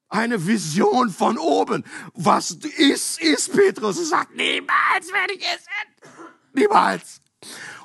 Eine 0.07 0.47
Vision 0.47 1.09
von 1.09 1.37
oben. 1.37 1.83
Was 2.13 2.51
ist, 2.51 3.21
ist 3.21 3.51
Petrus. 3.51 3.99
Er 3.99 4.05
sagt, 4.05 4.33
niemals 4.33 5.11
werde 5.11 5.33
ich 5.33 5.43
essen. 5.43 6.13
Niemals. 6.53 7.19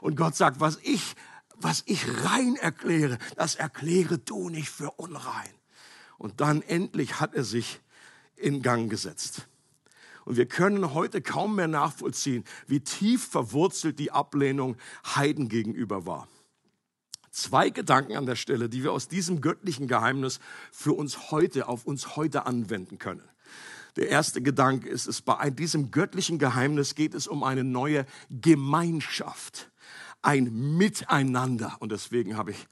Und 0.00 0.14
Gott 0.14 0.36
sagt, 0.36 0.60
was 0.60 0.78
ich, 0.84 1.16
was 1.56 1.82
ich 1.86 2.06
rein 2.24 2.54
erkläre, 2.54 3.18
das 3.34 3.56
erkläre 3.56 4.18
du 4.18 4.48
nicht 4.48 4.68
für 4.68 4.92
unrein. 4.92 5.50
Und 6.18 6.40
dann 6.40 6.62
endlich 6.62 7.18
hat 7.18 7.34
er 7.34 7.42
sich 7.42 7.80
in 8.36 8.62
Gang 8.62 8.88
gesetzt. 8.88 9.48
Und 10.26 10.36
wir 10.36 10.46
können 10.46 10.92
heute 10.92 11.22
kaum 11.22 11.54
mehr 11.54 11.68
nachvollziehen, 11.68 12.44
wie 12.66 12.80
tief 12.80 13.28
verwurzelt 13.28 14.00
die 14.00 14.10
Ablehnung 14.10 14.76
Heiden 15.14 15.48
gegenüber 15.48 16.04
war. 16.04 16.26
Zwei 17.30 17.70
Gedanken 17.70 18.16
an 18.16 18.26
der 18.26 18.34
Stelle, 18.34 18.68
die 18.68 18.82
wir 18.82 18.92
aus 18.92 19.06
diesem 19.06 19.40
göttlichen 19.40 19.86
Geheimnis 19.86 20.40
für 20.72 20.94
uns 20.94 21.30
heute, 21.30 21.68
auf 21.68 21.84
uns 21.86 22.16
heute 22.16 22.44
anwenden 22.44 22.98
können. 22.98 23.22
Der 23.94 24.08
erste 24.08 24.42
Gedanke 24.42 24.88
ist, 24.88 25.06
es 25.06 25.22
bei 25.22 25.48
diesem 25.50 25.92
göttlichen 25.92 26.40
Geheimnis 26.40 26.96
geht 26.96 27.14
es 27.14 27.28
um 27.28 27.44
eine 27.44 27.62
neue 27.62 28.04
Gemeinschaft, 28.28 29.70
ein 30.22 30.76
Miteinander. 30.76 31.76
Und 31.78 31.92
deswegen 31.92 32.36
habe 32.36 32.50
ich 32.50 32.66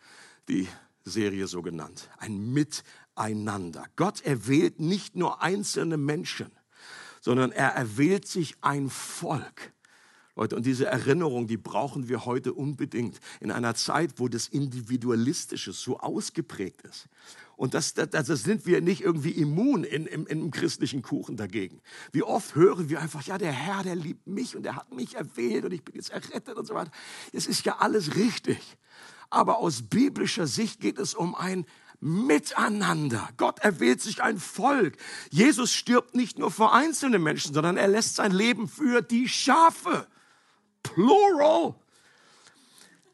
die 0.49 0.67
Serie 1.05 1.47
so 1.47 1.63
genannt. 1.63 2.11
Ein 2.19 2.53
Miteinander. 2.53 3.85
Gott 3.95 4.23
erwählt 4.23 4.81
nicht 4.81 5.15
nur 5.15 5.41
einzelne 5.41 5.99
Menschen, 5.99 6.51
sondern 7.25 7.53
er 7.53 7.71
erwählt 7.71 8.29
sich 8.29 8.55
ein 8.61 8.91
Volk. 8.91 9.73
Leute, 10.37 10.57
und 10.57 10.67
diese 10.67 10.85
Erinnerung, 10.85 11.47
die 11.47 11.57
brauchen 11.57 12.11
wir 12.11 12.27
heute 12.27 12.53
unbedingt 12.53 13.19
in 13.41 13.51
einer 13.51 13.75
Zeit, 13.75 14.19
wo 14.19 14.29
das 14.29 14.47
Individualistische 14.47 15.73
so 15.73 16.01
ausgeprägt 16.01 16.83
ist. 16.83 17.09
Und 17.57 17.73
das, 17.73 17.95
das, 17.95 18.11
das 18.11 18.27
sind 18.43 18.67
wir 18.67 18.83
nicht 18.83 19.01
irgendwie 19.01 19.31
immun 19.31 19.85
in, 19.85 20.05
im, 20.05 20.27
im 20.27 20.51
christlichen 20.51 21.01
Kuchen 21.01 21.39
dagegen. 21.39 21.81
Wie 22.13 22.23
oft 22.23 22.57
hören 22.57 22.91
wir 22.91 23.01
einfach, 23.01 23.23
ja, 23.23 23.39
der 23.39 23.53
Herr, 23.53 23.83
der 23.83 23.97
liebt 23.97 24.27
mich 24.27 24.55
und 24.55 24.65
der 24.65 24.77
hat 24.77 24.93
mich 24.93 25.15
erwählt 25.15 25.65
und 25.65 25.73
ich 25.73 25.83
bin 25.83 25.95
jetzt 25.95 26.11
errettet 26.11 26.59
und 26.59 26.67
so 26.67 26.75
weiter. 26.75 26.91
Es 27.33 27.47
ist 27.47 27.65
ja 27.65 27.79
alles 27.79 28.17
richtig. 28.17 28.77
Aber 29.31 29.61
aus 29.61 29.81
biblischer 29.81 30.47
Sicht 30.47 30.79
geht 30.79 30.99
es 30.99 31.15
um 31.15 31.35
ein 31.35 31.65
miteinander. 32.05 33.31
Gott 33.39 33.61
erwählt 33.61 34.03
sich 34.03 34.23
ein 34.23 34.39
Volk. 34.39 34.99
Jesus 35.31 35.73
stirbt 35.73 36.15
nicht 36.15 36.39
nur 36.39 36.51
für 36.51 36.71
einzelne 36.71 37.19
Menschen, 37.19 37.55
sondern 37.55 37.79
er 37.79 37.89
lässt 37.89 38.17
sein 38.17 38.31
Leben 38.31 38.69
für 38.69 39.01
die 39.01 39.27
Schafe. 39.27 40.07
Plural. 40.83 41.75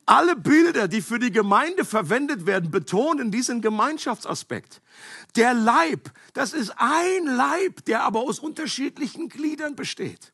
Alle 0.07 0.35
Bilder, 0.35 0.89
die 0.89 1.03
für 1.03 1.21
die 1.21 1.31
Gemeinde 1.31 1.85
verwendet 1.85 2.47
werden, 2.47 2.73
betonen 2.73 3.31
diesen 3.31 3.61
Gemeinschaftsaspekt. 3.61 4.83
Der 5.37 5.55
Leib, 5.55 6.11
das 6.33 6.53
ist 6.53 6.75
ein 6.77 7.27
Leib, 7.27 7.85
der 7.85 8.03
aber 8.03 8.19
aus 8.19 8.41
unterschiedlichen 8.41 9.29
Gliedern 9.29 9.77
besteht. 9.77 10.33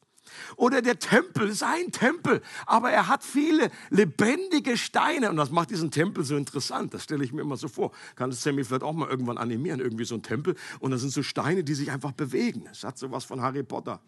Oder 0.57 0.83
der 0.83 0.99
Tempel 0.99 1.49
ist 1.49 1.63
ein 1.63 1.93
Tempel, 1.93 2.43
aber 2.67 2.91
er 2.91 3.09
hat 3.09 3.25
viele 3.25 3.71
lebendige 3.91 4.77
Steine 4.77 5.31
und 5.31 5.37
das 5.37 5.51
macht 5.51 5.71
diesen 5.71 5.91
Tempel 5.91 6.25
so 6.25 6.37
interessant. 6.37 6.95
Das 6.95 7.05
stelle 7.05 7.25
ich 7.25 7.33
mir 7.33 7.43
immer 7.43 7.57
so 7.57 7.69
vor. 7.69 7.93
Kann 8.15 8.31
das 8.31 8.43
Sammy 8.43 8.65
vielleicht 8.65 8.83
auch 8.83 8.93
mal 8.93 9.09
irgendwann 9.09 9.39
animieren, 9.39 9.81
irgendwie 9.81 10.05
so 10.05 10.15
ein 10.15 10.23
Tempel 10.23 10.57
und 10.81 10.91
da 10.91 10.99
sind 10.99 11.11
so 11.11 11.23
Steine, 11.23 11.65
die 11.65 11.75
sich 11.75 11.91
einfach 11.91 12.13
bewegen. 12.13 12.69
Es 12.71 12.85
hat 12.85 12.99
so 12.99 13.11
was 13.11 13.25
von 13.25 13.41
Harry 13.41 13.63
Potter. 13.63 14.01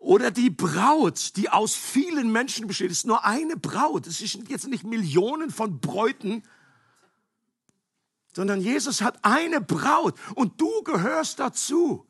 Oder 0.00 0.30
die 0.30 0.48
Braut, 0.48 1.36
die 1.36 1.50
aus 1.50 1.74
vielen 1.74 2.32
Menschen 2.32 2.66
besteht. 2.66 2.90
Es 2.90 2.98
ist 2.98 3.06
nur 3.06 3.24
eine 3.26 3.56
Braut. 3.56 4.06
Es 4.06 4.18
sind 4.18 4.48
jetzt 4.48 4.66
nicht 4.66 4.82
Millionen 4.82 5.50
von 5.50 5.78
Bräuten, 5.78 6.42
sondern 8.32 8.62
Jesus 8.62 9.02
hat 9.02 9.18
eine 9.22 9.60
Braut 9.60 10.14
und 10.34 10.58
du 10.58 10.82
gehörst 10.84 11.38
dazu. 11.38 12.06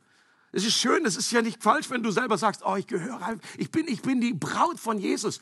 Es 0.52 0.64
ist 0.64 0.75
schön, 0.75 1.04
es 1.07 1.16
ist 1.16 1.30
ja 1.30 1.42
nicht 1.42 1.62
falsch, 1.62 1.90
wenn 1.90 2.02
du 2.02 2.11
selber 2.11 2.37
sagst, 2.37 2.62
oh, 2.64 2.76
ich 2.76 2.87
gehöre, 2.87 3.38
ich 3.57 3.71
bin, 3.71 3.87
ich 3.87 4.02
bin 4.02 4.21
die 4.21 4.35
Braut 4.35 4.80
von 4.80 4.99
Jesus. 4.99 5.40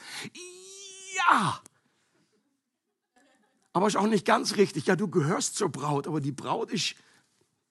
Ja. 1.16 1.60
Aber 3.72 3.86
ist 3.86 3.96
auch 3.96 4.06
nicht 4.06 4.26
ganz 4.26 4.56
richtig. 4.56 4.86
Ja, 4.86 4.96
du 4.96 5.08
gehörst 5.08 5.56
zur 5.56 5.70
Braut, 5.70 6.06
aber 6.06 6.20
die 6.20 6.32
Braut 6.32 6.70
ist 6.70 6.94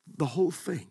the 0.05 0.25
whole 0.25 0.53
thing. 0.53 0.89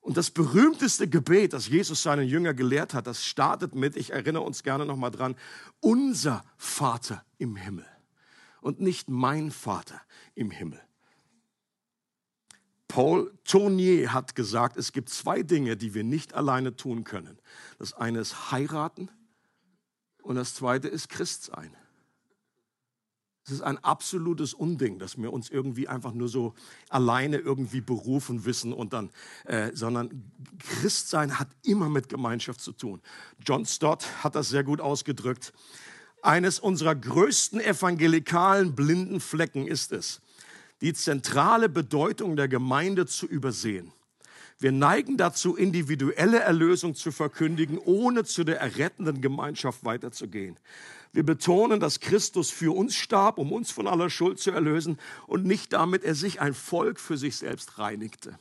Und 0.00 0.16
das 0.16 0.30
berühmteste 0.30 1.08
Gebet, 1.08 1.52
das 1.52 1.68
Jesus 1.68 2.02
seinen 2.02 2.26
Jünger 2.26 2.54
gelehrt 2.54 2.94
hat, 2.94 3.06
das 3.06 3.24
startet 3.24 3.74
mit, 3.74 3.96
ich 3.96 4.10
erinnere 4.10 4.42
uns 4.42 4.62
gerne 4.62 4.86
nochmal 4.86 5.10
dran, 5.10 5.36
unser 5.80 6.42
Vater 6.56 7.24
im 7.38 7.56
Himmel 7.56 7.86
und 8.60 8.80
nicht 8.80 9.08
mein 9.08 9.50
Vater 9.50 10.00
im 10.34 10.50
Himmel. 10.50 10.80
Paul 12.90 13.32
Tournier 13.44 14.12
hat 14.12 14.34
gesagt, 14.34 14.76
es 14.76 14.90
gibt 14.90 15.10
zwei 15.10 15.44
Dinge, 15.44 15.76
die 15.76 15.94
wir 15.94 16.02
nicht 16.02 16.34
alleine 16.34 16.74
tun 16.74 17.04
können. 17.04 17.38
Das 17.78 17.92
eine 17.92 18.18
ist 18.18 18.50
heiraten 18.50 19.08
und 20.24 20.34
das 20.34 20.54
zweite 20.54 20.88
ist 20.88 21.08
Christ 21.08 21.44
sein. 21.44 21.76
Es 23.46 23.52
ist 23.52 23.60
ein 23.60 23.78
absolutes 23.78 24.54
Unding, 24.54 24.98
dass 24.98 25.16
wir 25.16 25.32
uns 25.32 25.50
irgendwie 25.50 25.86
einfach 25.86 26.12
nur 26.12 26.28
so 26.28 26.54
alleine 26.88 27.36
irgendwie 27.36 27.80
berufen 27.80 28.44
wissen 28.44 28.72
und 28.72 28.92
dann, 28.92 29.10
äh, 29.44 29.70
sondern 29.72 30.32
Christsein 30.58 31.38
hat 31.38 31.48
immer 31.62 31.88
mit 31.88 32.08
Gemeinschaft 32.08 32.60
zu 32.60 32.72
tun. 32.72 33.00
John 33.46 33.66
Stott 33.66 34.04
hat 34.24 34.34
das 34.34 34.48
sehr 34.48 34.64
gut 34.64 34.80
ausgedrückt. 34.80 35.52
Eines 36.22 36.58
unserer 36.58 36.96
größten 36.96 37.60
evangelikalen 37.60 38.74
blinden 38.74 39.20
Flecken 39.20 39.68
ist 39.68 39.92
es, 39.92 40.20
die 40.80 40.94
zentrale 40.94 41.68
Bedeutung 41.68 42.36
der 42.36 42.48
Gemeinde 42.48 43.06
zu 43.06 43.26
übersehen. 43.26 43.92
Wir 44.58 44.72
neigen 44.72 45.16
dazu, 45.16 45.56
individuelle 45.56 46.40
Erlösung 46.40 46.94
zu 46.94 47.12
verkündigen, 47.12 47.78
ohne 47.78 48.24
zu 48.24 48.44
der 48.44 48.60
errettenden 48.60 49.22
Gemeinschaft 49.22 49.84
weiterzugehen. 49.84 50.58
Wir 51.12 51.24
betonen, 51.24 51.80
dass 51.80 52.00
Christus 52.00 52.50
für 52.50 52.76
uns 52.76 52.94
starb, 52.94 53.38
um 53.38 53.52
uns 53.52 53.70
von 53.70 53.88
aller 53.88 54.10
Schuld 54.10 54.38
zu 54.38 54.50
erlösen 54.50 54.98
und 55.26 55.44
nicht 55.44 55.72
damit 55.72 56.04
er 56.04 56.14
sich 56.14 56.40
ein 56.40 56.54
Volk 56.54 57.00
für 57.00 57.16
sich 57.16 57.36
selbst 57.36 57.78
reinigte. 57.78 58.38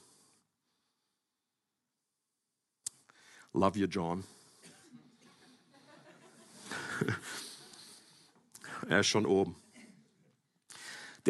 Love 3.54 3.80
you, 3.80 3.88
John. 3.88 4.24
er 8.90 9.00
ist 9.00 9.08
schon 9.08 9.26
oben. 9.26 9.56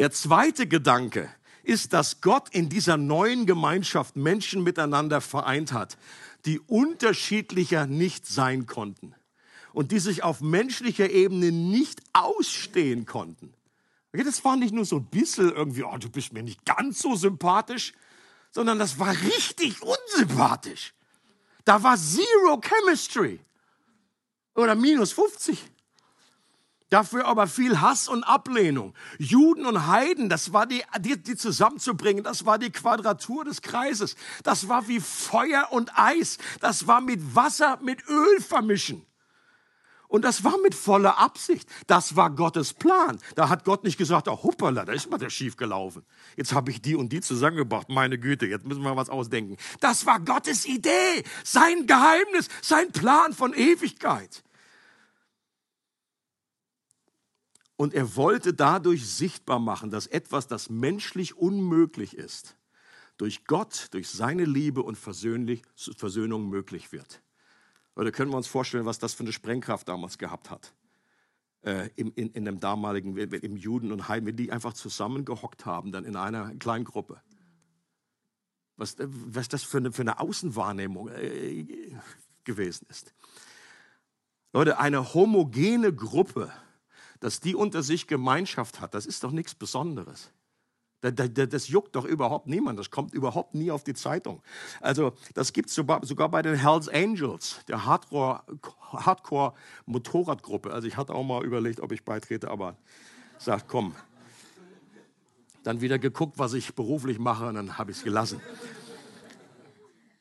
Der 0.00 0.10
zweite 0.10 0.66
Gedanke 0.66 1.28
ist, 1.62 1.92
dass 1.92 2.22
Gott 2.22 2.48
in 2.52 2.70
dieser 2.70 2.96
neuen 2.96 3.44
Gemeinschaft 3.44 4.16
Menschen 4.16 4.62
miteinander 4.62 5.20
vereint 5.20 5.74
hat. 5.74 5.98
die 6.46 6.58
unterschiedlicher 6.58 7.84
nicht 7.84 8.26
sein 8.26 8.64
konnten 8.64 9.14
und 9.74 9.92
die 9.92 9.98
sich 9.98 10.22
auf 10.22 10.40
menschlicher 10.40 11.10
Ebene 11.10 11.52
nicht 11.52 12.00
ausstehen 12.14 13.04
konnten. 13.04 13.52
Das 14.12 14.42
war 14.42 14.56
nicht 14.56 14.72
nur 14.72 14.86
so 14.86 14.96
ein 14.96 15.04
bisschen 15.04 15.52
irgendwie, 15.52 15.84
oh, 15.84 15.98
du 15.98 16.08
bist 16.08 16.32
mir 16.32 16.42
nicht 16.42 16.64
ganz 16.64 17.02
so 17.02 17.14
sympathisch, 17.14 17.92
sondern 18.52 18.78
das 18.78 18.98
war 18.98 19.14
richtig 19.14 19.82
unsympathisch. 19.82 20.94
Da 21.66 21.82
war 21.82 21.98
Zero 21.98 22.58
Chemistry 22.58 23.38
oder 24.54 24.74
minus 24.74 25.12
50. 25.12 25.58
Dafür 26.90 27.26
aber 27.26 27.46
viel 27.46 27.80
Hass 27.80 28.08
und 28.08 28.24
Ablehnung. 28.24 28.94
Juden 29.18 29.64
und 29.64 29.86
Heiden, 29.86 30.28
das 30.28 30.52
war 30.52 30.66
die, 30.66 30.82
die, 30.98 31.22
die 31.22 31.36
zusammenzubringen, 31.36 32.24
das 32.24 32.44
war 32.44 32.58
die 32.58 32.70
Quadratur 32.70 33.44
des 33.44 33.62
Kreises. 33.62 34.16
Das 34.42 34.68
war 34.68 34.88
wie 34.88 35.00
Feuer 35.00 35.68
und 35.70 35.96
Eis. 35.96 36.38
Das 36.60 36.88
war 36.88 37.00
mit 37.00 37.36
Wasser, 37.36 37.78
mit 37.80 38.06
Öl 38.08 38.40
vermischen. 38.40 39.06
Und 40.08 40.24
das 40.24 40.42
war 40.42 40.58
mit 40.58 40.74
voller 40.74 41.18
Absicht. 41.18 41.68
Das 41.86 42.16
war 42.16 42.30
Gottes 42.30 42.74
Plan. 42.74 43.20
Da 43.36 43.48
hat 43.48 43.64
Gott 43.64 43.84
nicht 43.84 43.96
gesagt, 43.96 44.26
oh 44.26 44.42
hoppala, 44.42 44.84
da 44.84 44.92
ist 44.92 45.08
mal 45.08 45.18
der 45.18 45.30
schief 45.30 45.56
gelaufen. 45.56 46.02
Jetzt 46.36 46.52
habe 46.52 46.72
ich 46.72 46.82
die 46.82 46.96
und 46.96 47.12
die 47.12 47.20
zusammengebracht. 47.20 47.88
Meine 47.88 48.18
Güte, 48.18 48.46
jetzt 48.46 48.66
müssen 48.66 48.82
wir 48.82 48.96
was 48.96 49.08
ausdenken. 49.08 49.56
Das 49.78 50.06
war 50.06 50.18
Gottes 50.18 50.66
Idee, 50.66 51.22
sein 51.44 51.86
Geheimnis, 51.86 52.48
sein 52.60 52.90
Plan 52.90 53.32
von 53.32 53.54
Ewigkeit. 53.54 54.42
Und 57.80 57.94
er 57.94 58.14
wollte 58.14 58.52
dadurch 58.52 59.08
sichtbar 59.08 59.58
machen, 59.58 59.90
dass 59.90 60.06
etwas, 60.06 60.46
das 60.46 60.68
menschlich 60.68 61.38
unmöglich 61.38 62.14
ist, 62.14 62.58
durch 63.16 63.46
Gott, 63.46 63.88
durch 63.92 64.10
seine 64.10 64.44
Liebe 64.44 64.82
und 64.82 64.98
Versöhnung 64.98 66.50
möglich 66.50 66.92
wird. 66.92 67.22
Oder 67.96 68.12
können 68.12 68.32
wir 68.32 68.36
uns 68.36 68.48
vorstellen, 68.48 68.84
was 68.84 68.98
das 68.98 69.14
für 69.14 69.22
eine 69.22 69.32
Sprengkraft 69.32 69.88
damals 69.88 70.18
gehabt 70.18 70.50
hat? 70.50 70.74
Äh, 71.62 71.88
in, 71.96 72.10
in, 72.10 72.28
in 72.32 72.44
dem 72.44 72.60
damaligen, 72.60 73.16
im 73.16 73.56
Juden 73.56 73.92
und 73.92 74.08
Heiden, 74.08 74.26
wenn 74.26 74.36
die 74.36 74.52
einfach 74.52 74.74
zusammengehockt 74.74 75.64
haben, 75.64 75.90
dann 75.90 76.04
in 76.04 76.16
einer 76.16 76.54
kleinen 76.56 76.84
Gruppe. 76.84 77.22
Was, 78.76 78.96
was 78.98 79.48
das 79.48 79.62
für 79.62 79.78
eine, 79.78 79.90
für 79.90 80.02
eine 80.02 80.20
Außenwahrnehmung 80.20 81.08
äh, 81.08 81.96
gewesen 82.44 82.86
ist. 82.90 83.14
Leute, 84.52 84.78
eine 84.78 85.14
homogene 85.14 85.94
Gruppe, 85.94 86.52
dass 87.20 87.40
die 87.40 87.54
unter 87.54 87.82
sich 87.82 88.06
Gemeinschaft 88.06 88.80
hat, 88.80 88.94
das 88.94 89.06
ist 89.06 89.24
doch 89.24 89.30
nichts 89.30 89.54
Besonderes. 89.54 90.30
Das 91.02 91.68
juckt 91.68 91.96
doch 91.96 92.04
überhaupt 92.04 92.46
niemand. 92.46 92.78
Das 92.78 92.90
kommt 92.90 93.14
überhaupt 93.14 93.54
nie 93.54 93.70
auf 93.70 93.84
die 93.84 93.94
Zeitung. 93.94 94.42
Also, 94.82 95.14
das 95.32 95.54
gibt 95.54 95.70
es 95.70 95.74
sogar 95.74 96.28
bei 96.28 96.42
den 96.42 96.54
Hells 96.54 96.90
Angels, 96.90 97.60
der 97.68 97.86
Hardcore-Motorradgruppe. 97.86 100.70
Also, 100.70 100.86
ich 100.86 100.98
hatte 100.98 101.14
auch 101.14 101.24
mal 101.24 101.42
überlegt, 101.42 101.80
ob 101.80 101.92
ich 101.92 102.04
beitrete, 102.04 102.50
aber 102.50 102.76
sagt, 103.38 103.66
komm. 103.66 103.96
Dann 105.62 105.80
wieder 105.80 105.98
geguckt, 105.98 106.38
was 106.38 106.52
ich 106.52 106.74
beruflich 106.74 107.18
mache, 107.18 107.46
und 107.46 107.54
dann 107.54 107.78
habe 107.78 107.92
ich 107.92 107.96
es 107.96 108.04
gelassen. 108.04 108.42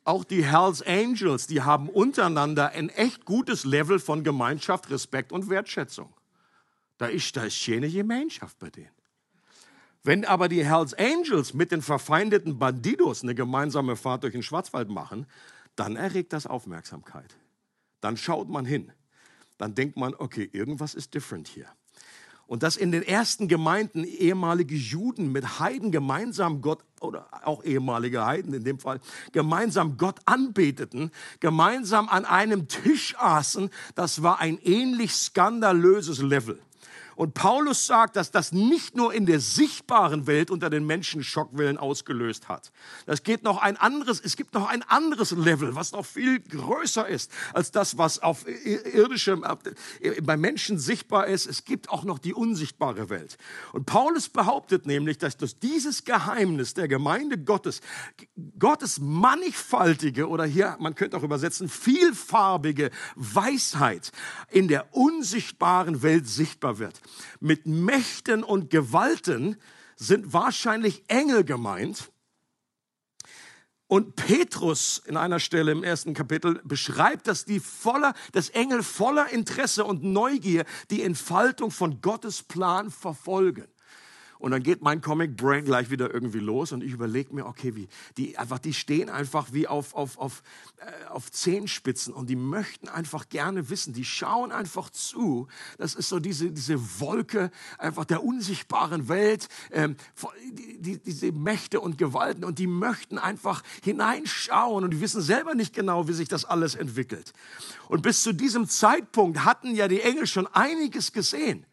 Auch 0.06 0.24
die 0.24 0.46
Hells 0.46 0.82
Angels, 0.82 1.48
die 1.48 1.62
haben 1.62 1.90
untereinander 1.90 2.70
ein 2.70 2.88
echt 2.88 3.26
gutes 3.26 3.66
Level 3.66 4.00
von 4.00 4.24
Gemeinschaft, 4.24 4.90
Respekt 4.90 5.34
und 5.34 5.50
Wertschätzung. 5.50 6.14
Da 7.00 7.08
ist, 7.08 7.36
da 7.36 7.46
ist 7.46 7.66
keine 7.66 7.90
Gemeinschaft 7.90 8.60
bei 8.60 8.70
denen. 8.70 8.92
Wenn 10.04 10.26
aber 10.26 10.48
die 10.48 10.64
Hells 10.64 10.94
Angels 10.94 11.54
mit 11.54 11.72
den 11.72 11.82
verfeindeten 11.82 12.60
Bandidos 12.60 13.24
eine 13.24 13.36
gemeinsame 13.36 13.96
Fahrt 13.96 14.24
durch 14.24 14.34
den 14.34 14.44
Schwarzwald 14.44 14.90
machen, 14.90 15.26
dann 15.76 15.96
erregt 15.96 16.34
das 16.34 16.46
Aufmerksamkeit. 16.46 17.36
Dann 18.02 18.18
schaut 18.18 18.50
man 18.50 18.66
hin. 18.66 18.92
Dann 19.58 19.76
denkt 19.76 19.98
man, 19.98 20.14
okay, 20.14 20.50
irgendwas 20.52 20.94
ist 20.94 21.14
different 21.14 21.48
hier. 21.48 21.68
Und 22.48 22.64
dass 22.64 22.76
in 22.76 22.92
den 22.92 23.04
ersten 23.04 23.48
Gemeinden 23.48 24.04
ehemalige 24.04 24.76
Juden 24.76 25.32
mit 25.32 25.60
Heiden 25.60 25.92
gemeinsam 25.92 26.62
Gott, 26.62 26.84
oder 27.00 27.30
auch 27.48 27.64
ehemalige 27.64 28.26
Heiden 28.26 28.54
in 28.54 28.64
dem 28.64 28.80
Fall, 28.80 29.00
gemeinsam 29.32 29.98
Gott 29.98 30.20
anbeteten, 30.26 31.12
gemeinsam 31.40 32.10
an 32.10 32.26
einem 32.26 32.68
Tisch 32.68 33.16
aßen, 33.18 33.70
das 33.96 34.24
war 34.24 34.40
ein 34.40 34.58
ähnlich 34.58 35.14
skandalöses 35.14 36.22
Level. 36.22 36.60
Und 37.20 37.34
Paulus 37.34 37.86
sagt, 37.86 38.16
dass 38.16 38.32
das 38.32 38.54
nicht 38.54 38.96
nur 38.96 39.14
in 39.14 39.26
der 39.26 39.42
sichtbaren 39.42 40.26
Welt 40.26 40.50
unter 40.50 40.70
den 40.70 40.86
Menschen 40.86 41.22
Schockwellen 41.22 41.78
ausgelöst 41.78 42.48
hat. 42.48 42.72
Das 43.08 43.24
geht 43.24 43.44
noch 43.44 43.58
ein 43.58 43.76
anderes, 43.76 44.22
es 44.24 44.38
gibt 44.38 44.54
noch 44.54 44.70
ein 44.70 44.84
anderes 44.84 45.32
Level, 45.32 45.76
was 45.76 45.92
noch 45.92 46.06
viel 46.06 46.40
größer 46.40 47.06
ist 47.06 47.30
als 47.54 47.72
das, 47.72 47.98
was 47.98 48.20
auf 48.20 48.46
irdischem, 48.48 49.44
äh, 50.00 50.22
bei 50.22 50.38
Menschen 50.38 50.80
sichtbar 50.80 51.28
ist. 51.28 51.46
Es 51.46 51.66
gibt 51.66 51.90
auch 51.90 52.06
noch 52.06 52.20
die 52.20 52.34
unsichtbare 52.34 53.10
Welt. 53.10 53.38
Und 53.74 53.86
Paulus 53.86 54.30
behauptet 54.30 54.86
nämlich, 54.86 55.18
dass 55.18 55.36
durch 55.36 55.60
dieses 55.60 56.06
Geheimnis 56.06 56.74
der 56.74 56.88
Gemeinde 56.88 57.38
Gottes, 57.38 57.82
Gottes 58.58 58.98
mannigfaltige 59.02 60.30
oder 60.30 60.46
hier, 60.46 60.78
man 60.80 60.96
könnte 60.96 61.18
auch 61.18 61.24
übersetzen, 61.24 61.68
vielfarbige 61.68 62.92
Weisheit 63.18 64.14
in 64.52 64.70
der 64.70 64.96
unsichtbaren 64.96 66.02
Welt 66.02 66.26
sichtbar 66.26 66.80
wird. 66.80 67.02
Mit 67.40 67.66
Mächten 67.66 68.44
und 68.44 68.70
Gewalten 68.70 69.58
sind 69.96 70.34
wahrscheinlich 70.34 71.04
Engel 71.08 71.44
gemeint. 71.44 72.12
Und 73.88 74.16
Petrus 74.16 75.02
in 75.06 75.18
einer 75.18 75.40
Stelle 75.40 75.72
im 75.72 75.84
ersten 75.84 76.14
Kapitel 76.14 76.62
beschreibt, 76.64 77.28
dass 77.28 77.46
die 77.46 77.60
voller, 77.60 78.14
das 78.34 78.50
Engel 78.50 78.84
voller 78.84 79.30
Interesse 79.30 79.84
und 79.84 80.04
Neugier 80.04 80.64
die 80.92 81.02
Entfaltung 81.02 81.72
von 81.72 82.00
Gottes 82.00 82.44
Plan 82.44 82.92
verfolgen. 82.92 83.68
Und 84.40 84.52
dann 84.52 84.64
geht 84.64 84.82
mein 84.82 85.02
Comic 85.02 85.36
Brain 85.36 85.66
gleich 85.66 85.92
wieder 85.92 86.14
irgendwie 86.14 86.40
los 86.40 86.72
und 86.72 86.82
ich 86.82 86.94
überlege 86.94 87.36
mir, 87.36 87.46
okay, 87.46 87.76
wie, 87.76 87.90
die 88.16 88.38
einfach, 88.38 88.58
die 88.58 88.74
stehen 88.74 89.10
einfach 89.10 89.52
wie 89.52 89.68
auf, 89.68 89.94
auf, 89.94 90.18
auf, 90.18 90.44
äh, 90.78 91.08
auf 91.10 91.30
Zehenspitzen 91.30 92.14
und 92.14 92.30
die 92.30 92.38
möchten 92.38 92.88
einfach 92.88 93.28
gerne 93.28 93.70
wissen, 93.70 93.94
die 93.94 94.06
schauen 94.06 94.54
einfach 94.54 94.90
zu. 94.92 95.50
Das 95.78 95.94
ist 95.94 96.08
so 96.08 96.20
diese, 96.20 96.52
diese 96.52 96.80
Wolke 97.02 97.52
einfach 97.78 98.06
der 98.06 98.24
unsichtbaren 98.24 99.10
Welt, 99.10 99.50
ähm, 99.72 99.98
die, 100.54 100.82
die, 100.82 101.00
diese 101.00 101.34
Mächte 101.34 101.82
und 101.82 101.98
Gewalten 101.98 102.46
und 102.46 102.60
die 102.60 102.68
möchten 102.68 103.18
einfach 103.18 103.62
hineinschauen 103.84 104.86
und 104.86 104.92
die 104.92 105.02
wissen 105.02 105.22
selber 105.22 105.54
nicht 105.54 105.76
genau, 105.76 106.08
wie 106.08 106.14
sich 106.14 106.30
das 106.30 106.46
alles 106.46 106.76
entwickelt. 106.76 107.34
Und 107.90 108.04
bis 108.04 108.24
zu 108.24 108.32
diesem 108.32 108.70
Zeitpunkt 108.70 109.44
hatten 109.44 109.76
ja 109.76 109.90
die 109.90 110.00
Engel 110.00 110.28
schon 110.28 110.48
einiges 110.48 111.12
gesehen. 111.12 111.66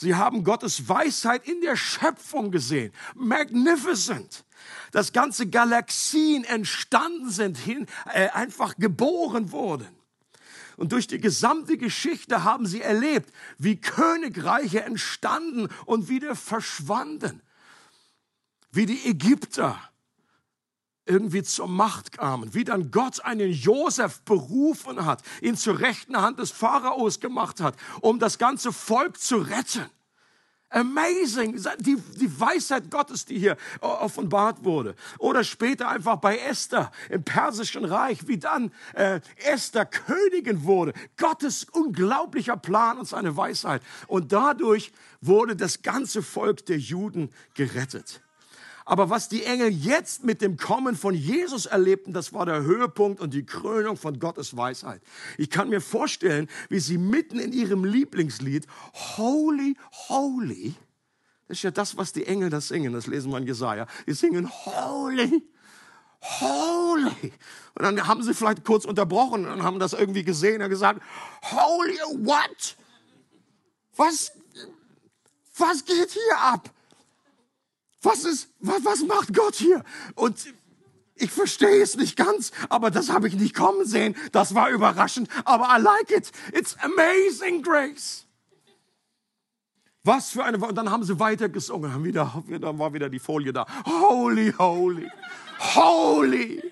Sie 0.00 0.14
haben 0.14 0.44
Gottes 0.44 0.88
Weisheit 0.88 1.46
in 1.46 1.60
der 1.60 1.76
Schöpfung 1.76 2.50
gesehen. 2.50 2.90
Magnificent. 3.14 4.46
Dass 4.92 5.12
ganze 5.12 5.46
Galaxien 5.46 6.44
entstanden 6.44 7.28
sind, 7.28 7.58
hin, 7.58 7.86
äh, 8.14 8.30
einfach 8.30 8.76
geboren 8.76 9.52
wurden. 9.52 9.88
Und 10.78 10.92
durch 10.92 11.06
die 11.06 11.20
gesamte 11.20 11.76
Geschichte 11.76 12.44
haben 12.44 12.64
sie 12.64 12.80
erlebt, 12.80 13.30
wie 13.58 13.78
Königreiche 13.78 14.82
entstanden 14.82 15.68
und 15.84 16.08
wieder 16.08 16.34
verschwanden. 16.34 17.42
Wie 18.72 18.86
die 18.86 19.06
Ägypter 19.06 19.78
irgendwie 21.10 21.42
zur 21.42 21.66
Macht 21.66 22.12
kamen, 22.12 22.54
wie 22.54 22.64
dann 22.64 22.92
Gott 22.92 23.24
einen 23.24 23.50
Josef 23.50 24.22
berufen 24.22 25.04
hat, 25.04 25.22
ihn 25.42 25.56
zur 25.56 25.80
rechten 25.80 26.16
Hand 26.16 26.38
des 26.38 26.52
Pharaos 26.52 27.18
gemacht 27.18 27.60
hat, 27.60 27.74
um 28.00 28.20
das 28.20 28.38
ganze 28.38 28.72
Volk 28.72 29.20
zu 29.20 29.38
retten. 29.38 29.90
Amazing, 30.72 31.60
die, 31.80 31.96
die 31.96 32.40
Weisheit 32.40 32.92
Gottes, 32.92 33.24
die 33.24 33.40
hier 33.40 33.56
offenbart 33.80 34.62
wurde. 34.62 34.94
Oder 35.18 35.42
später 35.42 35.88
einfach 35.88 36.18
bei 36.18 36.38
Esther 36.38 36.92
im 37.08 37.24
Persischen 37.24 37.84
Reich, 37.84 38.28
wie 38.28 38.38
dann 38.38 38.70
äh, 38.94 39.20
Esther 39.34 39.84
Königin 39.84 40.62
wurde. 40.62 40.92
Gottes 41.16 41.64
unglaublicher 41.64 42.56
Plan 42.56 42.98
und 42.98 43.08
seine 43.08 43.36
Weisheit. 43.36 43.82
Und 44.06 44.30
dadurch 44.30 44.92
wurde 45.20 45.56
das 45.56 45.82
ganze 45.82 46.22
Volk 46.22 46.64
der 46.66 46.78
Juden 46.78 47.30
gerettet. 47.54 48.22
Aber 48.84 49.10
was 49.10 49.28
die 49.28 49.44
Engel 49.44 49.68
jetzt 49.68 50.24
mit 50.24 50.40
dem 50.40 50.56
Kommen 50.56 50.96
von 50.96 51.14
Jesus 51.14 51.66
erlebten, 51.66 52.12
das 52.12 52.32
war 52.32 52.46
der 52.46 52.62
Höhepunkt 52.62 53.20
und 53.20 53.34
die 53.34 53.44
Krönung 53.44 53.96
von 53.96 54.18
Gottes 54.18 54.56
Weisheit. 54.56 55.02
Ich 55.38 55.50
kann 55.50 55.68
mir 55.68 55.80
vorstellen, 55.80 56.48
wie 56.68 56.80
sie 56.80 56.98
mitten 56.98 57.38
in 57.38 57.52
ihrem 57.52 57.84
Lieblingslied 57.84 58.66
Holy, 59.16 59.76
Holy, 60.08 60.74
das 61.50 61.58
ist 61.58 61.62
ja 61.64 61.72
das, 61.72 61.96
was 61.96 62.12
die 62.12 62.26
Engel 62.26 62.48
da 62.48 62.60
singen, 62.60 62.92
das 62.92 63.08
lesen 63.08 63.32
wir 63.32 63.38
in 63.38 63.44
Jesaja. 63.44 63.88
Die 64.06 64.12
singen 64.12 64.48
Holy, 64.48 65.42
Holy. 66.22 67.32
Und 67.74 67.82
dann 67.82 68.06
haben 68.06 68.22
sie 68.22 68.34
vielleicht 68.34 68.64
kurz 68.64 68.84
unterbrochen 68.84 69.48
und 69.48 69.64
haben 69.64 69.80
das 69.80 69.92
irgendwie 69.92 70.22
gesehen 70.22 70.62
und 70.62 70.70
gesagt, 70.70 71.02
Holy, 71.42 71.98
what? 72.24 72.76
Was, 73.96 74.30
was 75.56 75.84
geht 75.84 76.10
hier 76.12 76.38
ab? 76.38 76.70
Was 78.02 78.24
ist, 78.24 78.48
was, 78.60 78.84
was 78.84 79.02
macht 79.02 79.34
Gott 79.34 79.56
hier? 79.56 79.84
Und 80.14 80.36
Ich 81.20 81.30
verstehe 81.30 81.82
es 81.82 81.96
nicht 81.96 82.16
ganz, 82.16 82.50
aber 82.70 82.90
das 82.90 83.10
habe 83.10 83.28
ich 83.28 83.34
nicht 83.34 83.54
kommen 83.54 83.84
sehen. 83.84 84.16
Das 84.32 84.54
war 84.54 84.70
überraschend, 84.70 85.28
aber 85.44 85.68
I 85.76 85.80
like 85.80 86.10
it. 86.10 86.32
It's 86.52 86.74
amazing 86.80 87.62
grace. 87.62 88.26
Was 90.02 90.30
für 90.30 90.42
eine, 90.44 90.56
und 90.56 90.74
dann 90.74 90.90
haben 90.90 91.04
sie 91.04 91.20
weiter 91.20 91.50
gesungen, 91.50 91.92
haben 91.92 92.04
wieder, 92.04 92.42
dann 92.58 92.78
war 92.78 92.94
wieder 92.94 93.10
die 93.10 93.18
Folie 93.18 93.52
da. 93.52 93.66
Holy, 93.84 94.54
holy, 94.56 95.10
holy. 95.74 96.69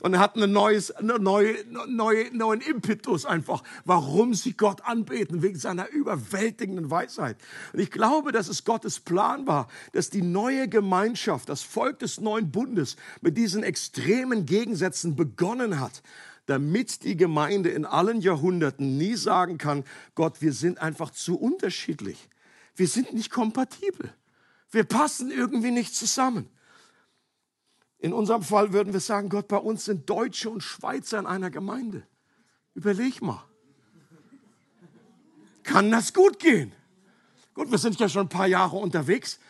Und 0.00 0.14
er 0.14 0.20
hat 0.20 0.36
einen 0.36 0.52
neues, 0.52 0.90
eine 0.92 1.18
neue, 1.18 1.56
neue, 1.88 2.34
neuen 2.36 2.60
Impetus 2.60 3.24
einfach, 3.24 3.62
warum 3.84 4.34
sie 4.34 4.52
Gott 4.52 4.84
anbeten, 4.84 5.42
wegen 5.42 5.58
seiner 5.58 5.88
überwältigenden 5.88 6.90
Weisheit. 6.90 7.36
Und 7.72 7.80
ich 7.80 7.90
glaube, 7.90 8.30
dass 8.30 8.48
es 8.48 8.64
Gottes 8.64 9.00
Plan 9.00 9.46
war, 9.46 9.68
dass 9.92 10.10
die 10.10 10.22
neue 10.22 10.68
Gemeinschaft, 10.68 11.48
das 11.48 11.62
Volk 11.62 11.98
des 11.98 12.20
neuen 12.20 12.50
Bundes 12.50 12.96
mit 13.20 13.36
diesen 13.36 13.62
extremen 13.62 14.46
Gegensätzen 14.46 15.16
begonnen 15.16 15.80
hat, 15.80 16.02
damit 16.46 17.02
die 17.02 17.16
Gemeinde 17.16 17.70
in 17.70 17.84
allen 17.84 18.20
Jahrhunderten 18.20 18.96
nie 18.96 19.16
sagen 19.16 19.58
kann, 19.58 19.84
Gott, 20.14 20.40
wir 20.40 20.52
sind 20.52 20.78
einfach 20.78 21.10
zu 21.10 21.38
unterschiedlich. 21.38 22.28
Wir 22.74 22.86
sind 22.86 23.12
nicht 23.12 23.30
kompatibel. 23.30 24.14
Wir 24.70 24.84
passen 24.84 25.30
irgendwie 25.30 25.72
nicht 25.72 25.94
zusammen. 25.94 26.48
In 27.98 28.12
unserem 28.12 28.42
Fall 28.42 28.72
würden 28.72 28.92
wir 28.92 29.00
sagen, 29.00 29.28
Gott, 29.28 29.48
bei 29.48 29.56
uns 29.56 29.84
sind 29.84 30.08
Deutsche 30.08 30.50
und 30.50 30.62
Schweizer 30.62 31.18
in 31.18 31.26
einer 31.26 31.50
Gemeinde. 31.50 32.06
Überleg 32.74 33.20
mal. 33.20 33.44
Kann 35.64 35.90
das 35.90 36.14
gut 36.14 36.38
gehen? 36.38 36.72
Gut, 37.54 37.70
wir 37.70 37.78
sind 37.78 37.98
ja 37.98 38.08
schon 38.08 38.26
ein 38.26 38.28
paar 38.28 38.46
Jahre 38.46 38.76
unterwegs. 38.76 39.40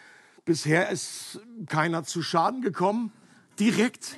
Bisher 0.46 0.88
ist 0.88 1.40
keiner 1.66 2.04
zu 2.04 2.22
Schaden 2.22 2.62
gekommen. 2.62 3.12
Direkt. 3.60 4.16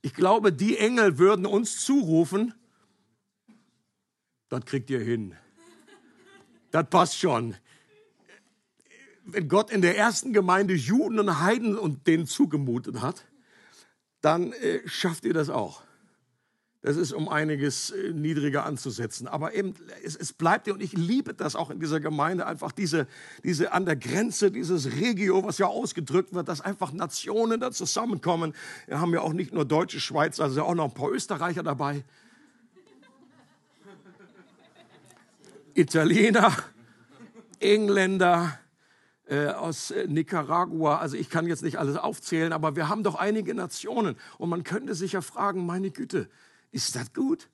Ich 0.00 0.14
glaube, 0.14 0.54
die 0.54 0.78
Engel 0.78 1.18
würden 1.18 1.44
uns 1.44 1.84
zurufen, 1.84 2.54
das 4.48 4.64
kriegt 4.64 4.88
ihr 4.88 5.00
hin. 5.00 5.36
Das 6.70 6.88
passt 6.88 7.18
schon 7.18 7.56
wenn 9.30 9.48
Gott 9.48 9.70
in 9.70 9.82
der 9.82 9.96
ersten 9.96 10.32
Gemeinde 10.32 10.74
Juden 10.74 11.18
und 11.18 11.40
Heiden 11.40 11.76
und 11.76 12.06
denen 12.06 12.26
zugemutet 12.26 13.00
hat, 13.02 13.24
dann 14.20 14.52
äh, 14.52 14.80
schafft 14.86 15.24
ihr 15.24 15.34
das 15.34 15.50
auch. 15.50 15.82
Das 16.80 16.96
ist 16.96 17.12
um 17.12 17.28
einiges 17.28 17.90
äh, 17.90 18.12
niedriger 18.12 18.64
anzusetzen. 18.64 19.28
Aber 19.28 19.52
eben, 19.52 19.74
es, 20.02 20.16
es 20.16 20.32
bleibt 20.32 20.68
und 20.68 20.82
ich 20.82 20.92
liebe 20.92 21.34
das 21.34 21.56
auch 21.56 21.70
in 21.70 21.80
dieser 21.80 22.00
Gemeinde, 22.00 22.46
einfach 22.46 22.72
diese, 22.72 23.06
diese 23.44 23.72
an 23.72 23.84
der 23.84 23.96
Grenze, 23.96 24.50
dieses 24.50 24.92
Regio, 24.92 25.44
was 25.44 25.58
ja 25.58 25.66
ausgedrückt 25.66 26.32
wird, 26.32 26.48
dass 26.48 26.60
einfach 26.60 26.92
Nationen 26.92 27.60
da 27.60 27.70
zusammenkommen. 27.70 28.54
Wir 28.86 29.00
haben 29.00 29.12
ja 29.12 29.20
auch 29.20 29.34
nicht 29.34 29.52
nur 29.52 29.64
deutsche 29.64 30.00
Schweizer, 30.00 30.44
also 30.44 30.62
auch 30.62 30.74
noch 30.74 30.86
ein 30.86 30.94
paar 30.94 31.10
Österreicher 31.10 31.62
dabei. 31.62 32.04
Italiener, 35.74 36.56
Engländer, 37.60 38.58
äh, 39.28 39.48
aus 39.48 39.90
äh, 39.90 40.06
Nicaragua. 40.06 40.98
Also 40.98 41.16
ich 41.16 41.28
kann 41.28 41.46
jetzt 41.46 41.62
nicht 41.62 41.78
alles 41.78 41.96
aufzählen, 41.96 42.52
aber 42.52 42.76
wir 42.76 42.88
haben 42.88 43.02
doch 43.02 43.14
einige 43.14 43.54
Nationen. 43.54 44.16
Und 44.38 44.48
man 44.48 44.64
könnte 44.64 44.94
sich 44.94 45.12
ja 45.12 45.20
fragen, 45.20 45.66
meine 45.66 45.90
Güte, 45.90 46.30
ist 46.70 46.96
das 46.96 47.12
gut? 47.12 47.50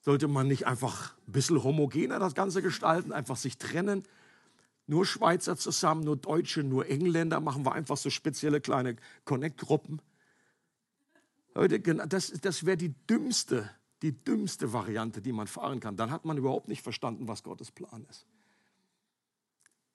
Sollte 0.00 0.26
man 0.26 0.48
nicht 0.48 0.66
einfach 0.66 1.14
ein 1.28 1.32
bisschen 1.32 1.62
homogener 1.62 2.18
das 2.18 2.34
Ganze 2.34 2.60
gestalten, 2.60 3.12
einfach 3.12 3.36
sich 3.36 3.56
trennen? 3.56 4.02
Nur 4.86 5.06
Schweizer 5.06 5.56
zusammen, 5.56 6.02
nur 6.02 6.16
Deutsche, 6.16 6.64
nur 6.64 6.88
Engländer, 6.88 7.38
machen 7.38 7.64
wir 7.64 7.72
einfach 7.72 7.96
so 7.96 8.10
spezielle 8.10 8.60
kleine 8.60 8.96
Connect-Gruppen. 9.24 10.02
Leute, 11.54 11.78
das, 11.80 12.32
das 12.40 12.66
wäre 12.66 12.76
die 12.76 12.94
dümmste, 13.06 13.70
die 14.02 14.12
dümmste 14.12 14.72
Variante, 14.72 15.22
die 15.22 15.32
man 15.32 15.46
fahren 15.46 15.78
kann. 15.78 15.96
Dann 15.96 16.10
hat 16.10 16.24
man 16.24 16.38
überhaupt 16.38 16.66
nicht 16.66 16.82
verstanden, 16.82 17.28
was 17.28 17.44
Gottes 17.44 17.70
Plan 17.70 18.04
ist 18.10 18.26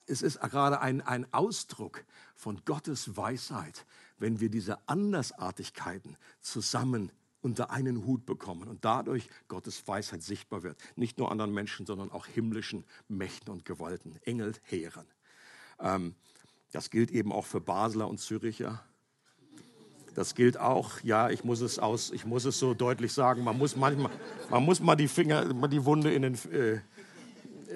es 0.06 0.22
ist 0.22 0.40
gerade 0.40 0.80
ein, 0.80 1.00
ein 1.00 1.32
Ausdruck 1.32 2.04
von 2.34 2.60
Gottes 2.64 3.16
Weisheit, 3.16 3.86
wenn 4.18 4.40
wir 4.40 4.50
diese 4.50 4.78
Andersartigkeiten 4.88 6.16
zusammen 6.40 7.12
unter 7.42 7.70
einen 7.70 8.04
Hut 8.06 8.26
bekommen 8.26 8.68
und 8.68 8.84
dadurch 8.84 9.28
Gottes 9.48 9.86
Weisheit 9.86 10.22
sichtbar 10.22 10.62
wird. 10.62 10.78
Nicht 10.96 11.18
nur 11.18 11.30
anderen 11.30 11.52
Menschen, 11.52 11.86
sondern 11.86 12.10
auch 12.10 12.26
himmlischen 12.26 12.84
Mächten 13.08 13.52
und 13.52 13.64
Gewalten, 13.64 14.18
Engel, 14.22 14.54
Heeren. 14.64 15.06
Ähm, 15.78 16.14
das 16.72 16.90
gilt 16.90 17.10
eben 17.10 17.32
auch 17.32 17.46
für 17.46 17.60
Basler 17.60 18.08
und 18.08 18.18
Züricher. 18.18 18.82
Das 20.14 20.34
gilt 20.34 20.58
auch, 20.58 21.00
ja, 21.02 21.30
ich 21.30 21.44
muss 21.44 21.60
es 21.60 21.78
aus, 21.78 22.10
ich 22.10 22.24
muss 22.24 22.46
es 22.46 22.58
so 22.58 22.74
deutlich 22.74 23.12
sagen, 23.12 23.44
man 23.44 23.58
muss 23.58 23.76
manchmal, 23.76 24.10
man 24.50 24.64
muss 24.64 24.80
mal 24.80 24.96
die 24.96 25.08
Finger, 25.08 25.52
mal 25.52 25.68
die 25.68 25.84
Wunde 25.84 26.12
in 26.12 26.22
den, 26.22 26.34
äh, 26.50 26.80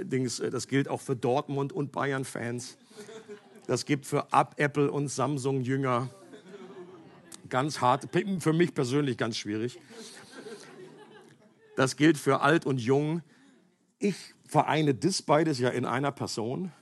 Dings, 0.04 0.40
äh, 0.40 0.50
das 0.50 0.68
gilt 0.68 0.88
auch 0.88 1.00
für 1.00 1.16
Dortmund 1.16 1.72
und 1.72 1.92
Bayern-Fans. 1.92 2.76
Das 3.66 3.84
gibt 3.84 4.06
für 4.06 4.32
Ab 4.32 4.54
Apple 4.56 4.90
und 4.90 5.08
Samsung 5.08 5.60
Jünger. 5.62 6.08
Ganz 7.48 7.80
hart, 7.80 8.08
für 8.40 8.52
mich 8.52 8.74
persönlich 8.74 9.16
ganz 9.16 9.36
schwierig. 9.36 9.80
Das 11.76 11.96
gilt 11.96 12.18
für 12.18 12.40
alt 12.40 12.66
und 12.66 12.78
jung. 12.78 13.22
Ich 13.98 14.16
vereine 14.46 14.94
das 14.94 15.22
beides 15.22 15.58
ja 15.58 15.70
in 15.70 15.84
einer 15.84 16.12
Person. 16.12 16.72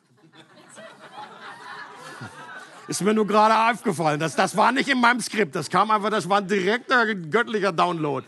Ist 2.88 3.02
mir 3.02 3.12
nur 3.12 3.26
gerade 3.26 3.70
aufgefallen. 3.70 4.18
Das, 4.18 4.35
das 4.35 4.57
war 4.57 4.72
nicht 4.72 4.88
in 4.88 4.98
meinem 4.98 5.20
Skript. 5.20 5.54
Das 5.54 5.68
kam 5.68 5.90
einfach, 5.90 6.09
das 6.09 6.26
war 6.28 6.38
ein 6.38 6.48
direkter 6.48 7.14
göttlicher 7.14 7.70
Download. 7.70 8.26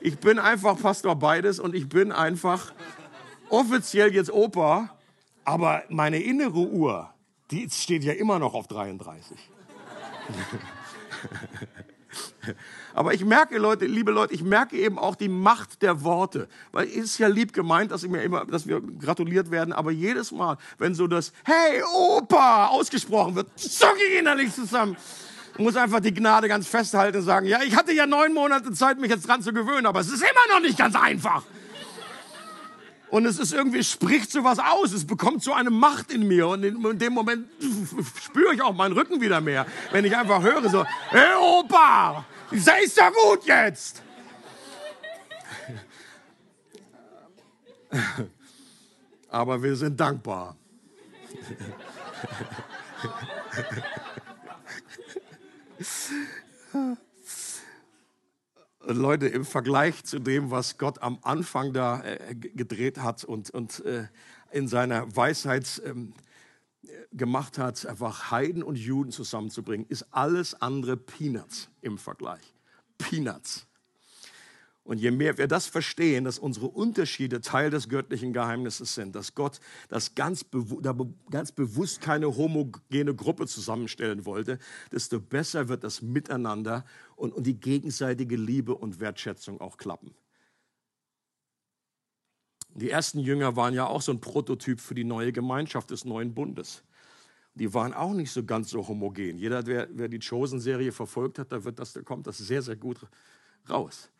Ich 0.00 0.16
bin 0.18 0.38
einfach 0.38 0.78
Pastor 0.80 1.16
beides 1.16 1.58
und 1.58 1.74
ich 1.74 1.88
bin 1.88 2.12
einfach 2.12 2.72
offiziell 3.50 4.14
jetzt 4.14 4.32
Opa, 4.32 4.90
aber 5.44 5.82
meine 5.88 6.22
innere 6.22 6.58
Uhr, 6.58 7.10
die 7.50 7.68
steht 7.70 8.04
ja 8.04 8.12
immer 8.12 8.38
noch 8.38 8.54
auf 8.54 8.68
33. 8.68 9.36
Aber 12.94 13.14
ich 13.14 13.24
merke, 13.24 13.58
Leute, 13.58 13.86
liebe 13.86 14.10
Leute, 14.10 14.34
ich 14.34 14.42
merke 14.42 14.76
eben 14.76 14.98
auch 14.98 15.14
die 15.14 15.28
Macht 15.28 15.82
der 15.82 16.02
Worte. 16.02 16.48
Weil 16.72 16.88
es 16.88 16.96
ist 16.96 17.18
ja 17.18 17.28
lieb 17.28 17.52
gemeint, 17.52 17.92
dass, 17.92 18.02
ich 18.02 18.10
mir 18.10 18.22
immer, 18.22 18.44
dass 18.44 18.66
wir 18.66 18.80
gratuliert 18.80 19.50
werden, 19.50 19.72
aber 19.72 19.90
jedes 19.90 20.32
Mal, 20.32 20.56
wenn 20.78 20.94
so 20.94 21.06
das 21.06 21.32
Hey 21.44 21.82
Opa 21.94 22.66
ausgesprochen 22.66 23.36
wird, 23.36 23.58
zucke 23.58 24.00
ich 24.10 24.18
innerlich 24.18 24.54
zusammen. 24.54 24.96
Ich 25.54 25.58
muss 25.58 25.76
einfach 25.76 26.00
die 26.00 26.14
Gnade 26.14 26.48
ganz 26.48 26.66
festhalten 26.66 27.18
und 27.18 27.24
sagen, 27.24 27.46
ja, 27.46 27.60
ich 27.62 27.76
hatte 27.76 27.92
ja 27.92 28.06
neun 28.06 28.32
Monate 28.32 28.72
Zeit, 28.72 28.98
mich 28.98 29.10
jetzt 29.10 29.28
dran 29.28 29.42
zu 29.42 29.52
gewöhnen, 29.52 29.86
aber 29.86 30.00
es 30.00 30.08
ist 30.08 30.22
immer 30.22 30.54
noch 30.54 30.60
nicht 30.60 30.78
ganz 30.78 30.96
einfach. 30.96 31.44
Und 33.10 33.26
es 33.26 33.38
ist 33.38 33.52
irgendwie, 33.52 33.80
es 33.80 33.90
spricht 33.90 34.30
so 34.30 34.44
was 34.44 34.58
aus. 34.58 34.92
Es 34.92 35.06
bekommt 35.06 35.42
so 35.42 35.52
eine 35.52 35.70
Macht 35.70 36.12
in 36.12 36.28
mir. 36.28 36.48
Und 36.48 36.62
in, 36.62 36.84
in 36.84 36.98
dem 36.98 37.12
Moment 37.12 37.48
spüre 38.22 38.54
ich 38.54 38.62
auch 38.62 38.74
meinen 38.74 38.92
Rücken 38.92 39.20
wieder 39.20 39.40
mehr. 39.40 39.66
Wenn 39.90 40.04
ich 40.04 40.16
einfach 40.16 40.42
höre 40.42 40.68
so, 40.68 40.84
hey 41.08 41.34
Opa, 41.40 42.24
sei 42.52 42.82
ist 42.84 42.96
ja 42.96 43.10
gut 43.10 43.44
jetzt. 43.44 44.02
Aber 49.28 49.62
wir 49.62 49.76
sind 49.76 49.98
dankbar. 49.98 50.56
Leute, 59.00 59.26
im 59.26 59.44
Vergleich 59.44 60.04
zu 60.04 60.18
dem, 60.18 60.50
was 60.50 60.78
Gott 60.78 61.02
am 61.02 61.18
Anfang 61.22 61.72
da 61.72 62.02
äh, 62.02 62.34
gedreht 62.34 62.98
hat 62.98 63.24
und, 63.24 63.50
und 63.50 63.84
äh, 63.84 64.06
in 64.52 64.68
seiner 64.68 65.14
Weisheit 65.16 65.82
ähm, 65.84 66.12
gemacht 67.12 67.58
hat, 67.58 67.86
einfach 67.86 68.30
Heiden 68.30 68.62
und 68.62 68.76
Juden 68.76 69.10
zusammenzubringen, 69.10 69.86
ist 69.88 70.06
alles 70.10 70.60
andere 70.60 70.96
Peanuts 70.96 71.68
im 71.80 71.98
Vergleich. 71.98 72.54
Peanuts. 72.98 73.66
Und 74.90 74.98
je 74.98 75.12
mehr 75.12 75.38
wir 75.38 75.46
das 75.46 75.66
verstehen, 75.66 76.24
dass 76.24 76.40
unsere 76.40 76.66
Unterschiede 76.66 77.40
Teil 77.40 77.70
des 77.70 77.88
göttlichen 77.88 78.32
Geheimnisses 78.32 78.96
sind, 78.96 79.14
dass 79.14 79.36
Gott 79.36 79.60
das 79.88 80.16
ganz, 80.16 80.42
bewu 80.42 80.80
ganz 81.30 81.52
bewusst 81.52 82.00
keine 82.00 82.36
homogene 82.36 83.14
Gruppe 83.14 83.46
zusammenstellen 83.46 84.26
wollte, 84.26 84.58
desto 84.90 85.20
besser 85.20 85.68
wird 85.68 85.84
das 85.84 86.02
Miteinander 86.02 86.84
und, 87.14 87.32
und 87.32 87.46
die 87.46 87.60
gegenseitige 87.60 88.34
Liebe 88.34 88.74
und 88.74 88.98
Wertschätzung 88.98 89.60
auch 89.60 89.76
klappen. 89.76 90.12
Die 92.74 92.90
ersten 92.90 93.20
Jünger 93.20 93.54
waren 93.54 93.74
ja 93.74 93.86
auch 93.86 94.02
so 94.02 94.10
ein 94.10 94.20
Prototyp 94.20 94.80
für 94.80 94.94
die 94.94 95.04
neue 95.04 95.30
Gemeinschaft 95.30 95.92
des 95.92 96.04
neuen 96.04 96.34
Bundes. 96.34 96.82
Die 97.54 97.72
waren 97.72 97.94
auch 97.94 98.12
nicht 98.12 98.32
so 98.32 98.42
ganz 98.42 98.70
so 98.70 98.88
homogen. 98.88 99.38
Jeder, 99.38 99.64
wer, 99.66 99.86
wer 99.92 100.08
die 100.08 100.18
Chosen-Serie 100.18 100.90
verfolgt 100.90 101.38
hat, 101.38 101.52
da, 101.52 101.62
wird 101.62 101.78
das, 101.78 101.92
da 101.92 102.02
kommt 102.02 102.26
das 102.26 102.38
sehr, 102.38 102.62
sehr 102.62 102.74
gut 102.74 102.98
raus 103.68 104.10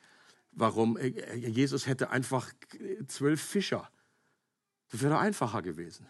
warum 0.52 0.96
äh, 0.96 1.08
Jesus 1.36 1.86
hätte 1.86 2.10
einfach 2.10 2.52
zwölf 3.06 3.40
Fischer. 3.40 3.90
Das 4.90 5.02
wäre 5.02 5.18
einfacher 5.18 5.62
gewesen. 5.62 6.06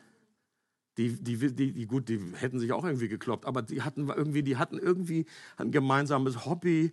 Die, 0.96 1.14
die, 1.22 1.36
die, 1.54 1.72
die, 1.72 1.86
gut, 1.86 2.08
die 2.08 2.20
hätten 2.34 2.58
sich 2.58 2.72
auch 2.72 2.84
irgendwie 2.84 3.08
gekloppt, 3.08 3.46
aber 3.46 3.62
die 3.62 3.82
hatten 3.82 4.08
irgendwie, 4.08 4.42
die 4.42 4.56
hatten 4.56 4.78
irgendwie 4.78 5.26
ein 5.56 5.70
gemeinsames 5.70 6.44
Hobby. 6.44 6.92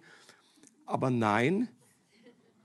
Aber 0.86 1.10
nein, 1.10 1.68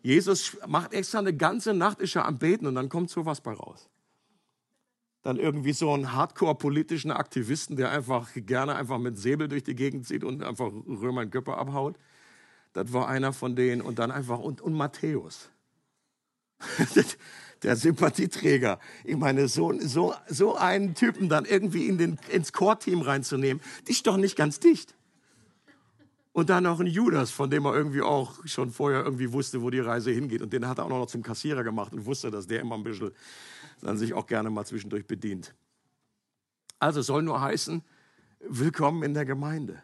Jesus 0.03 0.57
macht 0.67 0.93
extra 0.93 1.21
eine 1.21 1.35
ganze 1.35 1.75
Nacht, 1.75 2.01
ist 2.01 2.17
er 2.17 2.27
am 2.27 2.39
Beten 2.39 2.67
und 2.67 2.75
dann 2.75 2.89
kommt 2.89 3.11
sowas 3.11 3.41
bei 3.41 3.53
raus. 3.53 3.89
Dann 5.23 5.37
irgendwie 5.37 5.73
so 5.73 5.93
einen 5.93 6.13
hardcore-politischen 6.13 7.13
Aktivisten, 7.13 7.77
der 7.77 7.91
einfach 7.91 8.31
gerne 8.35 8.75
einfach 8.75 8.99
mit 8.99 9.17
Säbel 9.17 9.49
durch 9.49 9.63
die 9.63 9.77
Gegend 9.77 10.07
zieht 10.07 10.25
und 10.25 10.43
einfach 10.43 10.67
Römer 10.67 11.23
in 11.23 11.31
Köpfe 11.31 11.57
abhaut. 11.57 11.97
Das 12.73 12.93
war 12.93 13.09
einer 13.09 13.33
von 13.33 13.57
denen. 13.57 13.83
Und 13.83 13.99
dann 13.99 14.11
einfach, 14.11 14.39
und, 14.39 14.61
und 14.61 14.75
Matthäus. 14.75 15.51
der 17.63 17.77
Sympathieträger. 17.77 18.79
Ich 19.05 19.17
meine, 19.17 19.49
so, 19.49 19.79
so, 19.81 20.15
so 20.29 20.57
einen 20.57 20.95
Typen 20.95 21.29
dann 21.29 21.45
irgendwie 21.45 21.87
in 21.87 21.99
den, 21.99 22.19
ins 22.29 22.53
Core-Team 22.53 23.03
reinzunehmen, 23.03 23.63
die 23.87 23.93
ist 23.93 24.07
doch 24.07 24.17
nicht 24.17 24.37
ganz 24.37 24.61
dicht. 24.61 24.95
Und 26.33 26.49
dann 26.49 26.65
noch 26.65 26.81
ein 26.81 26.87
Judas, 26.87 27.31
von 27.31 27.51
dem 27.51 27.67
er 27.67 27.75
irgendwie 27.75 28.01
auch 28.01 28.47
schon 28.47 28.71
vorher 28.71 29.05
irgendwie 29.05 29.33
wusste, 29.33 29.61
wo 29.61 29.69
die 29.69 29.81
Reise 29.81 30.11
hingeht. 30.11 30.41
Und 30.41 30.53
den 30.53 30.67
hat 30.67 30.79
er 30.79 30.87
auch 30.87 30.89
noch 30.89 31.07
zum 31.07 31.23
Kassierer 31.23 31.63
gemacht 31.63 31.93
und 31.93 32.07
wusste, 32.07 32.31
dass 32.31 32.47
der 32.47 32.61
immer 32.61 32.75
ein 32.75 32.83
bisschen 32.83 33.11
dann 33.83 33.99
sich 33.99 34.15
auch 34.15 34.27
gerne 34.27 34.49
mal 34.49 34.65
zwischendurch 34.65 35.07
bedient. 35.07 35.55
Also 36.79 37.03
soll 37.03 37.23
nur 37.23 37.41
heißen, 37.41 37.83
willkommen 38.41 39.03
in 39.03 39.13
der 39.13 39.27
Gemeinde. 39.27 39.83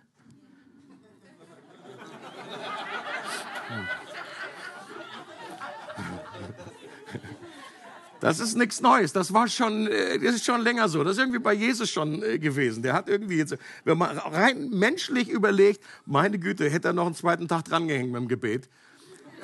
Das 8.20 8.40
ist 8.40 8.56
nichts 8.56 8.80
Neues. 8.80 9.12
Das 9.12 9.32
war 9.32 9.48
schon, 9.48 9.86
äh, 9.86 10.18
das 10.18 10.36
ist 10.36 10.44
schon 10.44 10.62
länger 10.62 10.88
so. 10.88 11.04
Das 11.04 11.12
ist 11.12 11.18
irgendwie 11.18 11.38
bei 11.38 11.52
Jesus 11.52 11.90
schon 11.90 12.22
äh, 12.22 12.38
gewesen. 12.38 12.82
Der 12.82 12.94
hat 12.94 13.08
irgendwie 13.08 13.36
jetzt, 13.36 13.56
wenn 13.84 13.98
man 13.98 14.18
rein 14.18 14.70
menschlich 14.70 15.28
überlegt, 15.28 15.82
meine 16.04 16.38
Güte, 16.38 16.68
hätte 16.68 16.88
er 16.88 16.94
noch 16.94 17.06
einen 17.06 17.14
zweiten 17.14 17.46
Tag 17.46 17.64
drangehängt 17.66 18.10
mit 18.10 18.20
dem 18.20 18.28
Gebet. 18.28 18.68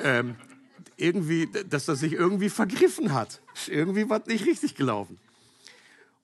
Ähm, 0.02 0.36
irgendwie, 0.96 1.48
dass 1.68 1.88
er 1.88 1.96
sich 1.96 2.12
irgendwie 2.12 2.50
vergriffen 2.50 3.12
hat. 3.12 3.40
Irgendwie 3.68 4.08
was 4.08 4.26
nicht 4.26 4.46
richtig 4.46 4.74
gelaufen. 4.74 5.18